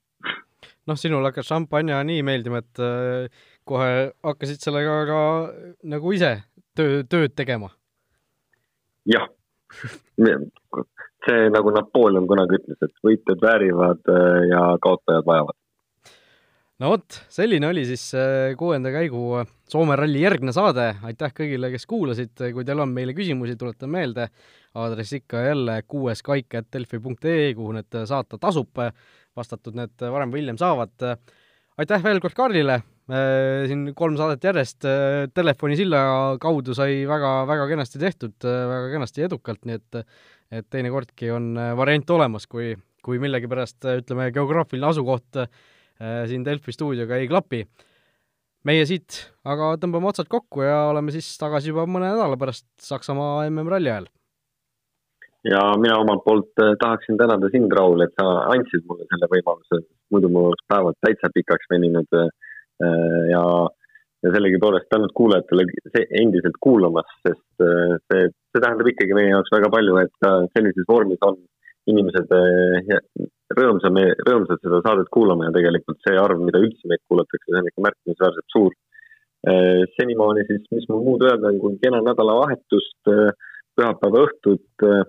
noh, 0.87 0.97
sinul 0.97 1.25
hakkas 1.27 1.49
šampanja 1.51 1.99
nii 2.07 2.23
meeldima, 2.25 2.61
et 2.63 2.81
äh, 2.83 3.45
kohe 3.67 3.89
hakkasid 4.25 4.63
sellega 4.63 4.97
ka 5.09 5.21
nagu 5.93 6.13
ise 6.15 6.33
töö, 6.77 7.03
tööd 7.09 7.35
tegema. 7.37 7.69
jah, 9.07 9.29
see 11.27 11.47
nagu 11.53 11.73
Napoleon 11.75 12.27
kunagi 12.29 12.61
ütles, 12.61 12.81
et 12.81 13.05
võitjad 13.05 13.43
väärivad 13.43 14.13
ja 14.49 14.63
kaotajad 14.81 15.27
vajavad 15.27 15.57
no 16.81 16.91
vot, 16.93 17.19
selline 17.33 17.69
oli 17.71 17.83
siis 17.89 18.09
äh, 18.17 18.53
kuuenda 18.59 18.91
käigu 18.93 19.21
äh, 19.41 19.53
Soome 19.67 19.97
ralli 19.99 20.21
järgne 20.21 20.53
saade, 20.55 20.93
aitäh 21.03 21.33
kõigile, 21.35 21.67
kes 21.73 21.83
kuulasid, 21.91 22.39
kui 22.55 22.63
teil 22.63 22.79
on 22.79 22.93
meile 22.95 23.11
küsimusi, 23.11 23.57
tuletan 23.59 23.91
meelde, 23.91 24.29
aadress 24.79 25.17
ikka 25.17 25.41
jälle 25.43 25.81
kuueskaik.delfi.ee, 25.91 27.49
kuhu 27.57 27.73
need 27.75 27.97
saata 28.07 28.39
tasub, 28.39 28.79
vastatud 29.35 29.75
need 29.75 30.07
varem 30.07 30.31
või 30.31 30.45
hiljem 30.45 30.61
saavad. 30.61 30.95
aitäh 31.83 32.05
veel 32.05 32.23
kord 32.23 32.37
Karlile, 32.39 32.79
äh, 33.11 33.67
siin 33.67 33.91
kolm 33.91 34.15
saadet 34.15 34.47
järjest 34.47 34.87
telefonisilla 35.35 35.99
kaudu 36.39 36.77
sai 36.77 37.01
väga, 37.09 37.43
väga 37.51 37.67
kenasti 37.73 37.99
tehtud, 37.99 38.37
väga 38.47 38.91
kenasti 38.95 39.25
ja 39.25 39.31
edukalt, 39.33 39.65
nii 39.65 39.81
et 39.81 40.03
et 40.47 40.63
teinekordki 40.71 41.27
on 41.35 41.57
variant 41.75 42.09
olemas, 42.15 42.45
kui, 42.47 42.71
kui 43.03 43.19
millegipärast 43.19 43.83
ütleme, 43.97 44.29
geograafiline 44.31 44.87
asukoht 44.87 45.43
Äh, 45.43 45.76
siin 45.99 46.45
Delfi 46.45 46.73
stuudioga 46.75 47.17
ei 47.17 47.27
klapi. 47.29 47.63
meie 48.67 48.85
siit 48.89 49.21
aga 49.47 49.75
tõmbame 49.81 50.09
otsad 50.09 50.27
kokku 50.31 50.65
ja 50.65 50.87
oleme 50.91 51.13
siis 51.15 51.29
tagasi 51.39 51.71
juba 51.71 51.85
mõne 51.87 52.09
nädala 52.11 52.37
pärast 52.39 52.67
Saksamaa 52.83 53.45
MM-ralli 53.49 53.91
ajal. 53.93 54.09
ja 55.47 55.61
mina 55.79 55.99
omalt 56.03 56.23
poolt 56.25 56.63
äh, 56.63 56.75
tahaksin 56.81 57.17
tänada 57.17 57.49
sind, 57.53 57.71
Raul, 57.71 58.03
et 58.03 58.13
sa 58.19 58.27
andsid 58.53 58.85
mulle 58.89 59.07
selle 59.11 59.29
võimaluse, 59.31 59.83
muidu 60.13 60.31
mul 60.33 60.49
oleks 60.51 60.67
päevad 60.73 60.99
täitsa 61.05 61.31
pikaks 61.33 61.69
veninud 61.73 62.21
äh, 62.21 62.29
ja 63.31 63.43
ja 64.25 64.31
sellegipoolest 64.33 64.87
tänud 64.89 65.11
kuulajatele 65.13 65.63
endiselt 66.19 66.55
kuulamas, 66.59 67.05
sest 67.21 67.61
see, 67.61 68.23
see 68.33 68.61
tähendab 68.63 68.87
ikkagi 68.89 69.13
meie 69.13 69.29
jaoks 69.29 69.51
väga 69.53 69.69
palju, 69.69 69.99
et 70.01 70.27
sellises 70.57 70.87
vormis 70.89 71.21
on 71.21 71.37
inimesed 71.93 72.33
rõõmsam, 73.55 73.99
rõõmsad 74.27 74.61
seda 74.63 74.81
saadet 74.83 75.09
kuulama 75.13 75.47
ja 75.47 75.55
tegelikult 75.55 76.01
see 76.03 76.19
arv, 76.19 76.41
mida 76.43 76.59
üldse 76.63 76.89
meid 76.89 77.03
kuulatakse, 77.07 77.45
see 77.47 77.61
on 77.61 77.69
ikka 77.71 77.85
märkimisväärselt 77.87 78.55
suur. 78.55 78.75
Äh, 79.47 79.83
senimaani 79.95 80.43
siis, 80.49 80.65
mis 80.73 80.87
mul 80.91 81.05
muud 81.05 81.23
öelda 81.23 81.51
on, 81.51 81.59
kui 81.61 81.77
kena 81.83 82.01
nädalavahetust, 82.03 83.11
äh, 83.13 83.31
pühapäeva 83.77 84.25
õhtut 84.25 84.87
äh, 84.87 85.03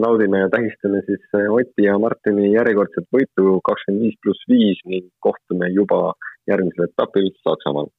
naudime 0.00 0.44
ja 0.44 0.48
tähistame 0.50 1.02
siis 1.06 1.22
Oti 1.50 1.84
ja 1.86 1.98
Martini 1.98 2.48
järjekordset 2.54 3.06
võitu 3.14 3.60
kakskümmend 3.66 4.06
viis 4.06 4.16
pluss 4.22 4.48
viis 4.50 4.80
ning 4.90 5.10
kohtume 5.22 5.68
juba 5.70 6.14
järgmisel 6.50 6.88
etapil 6.88 7.30
Saksamaal. 7.44 7.90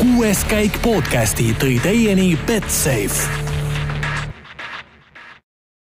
kuues 0.00 0.40
käik 0.48 0.78
podcasti 0.84 1.50
tõi 1.60 1.76
teieni 1.82 2.32
Betsafe 2.48 3.49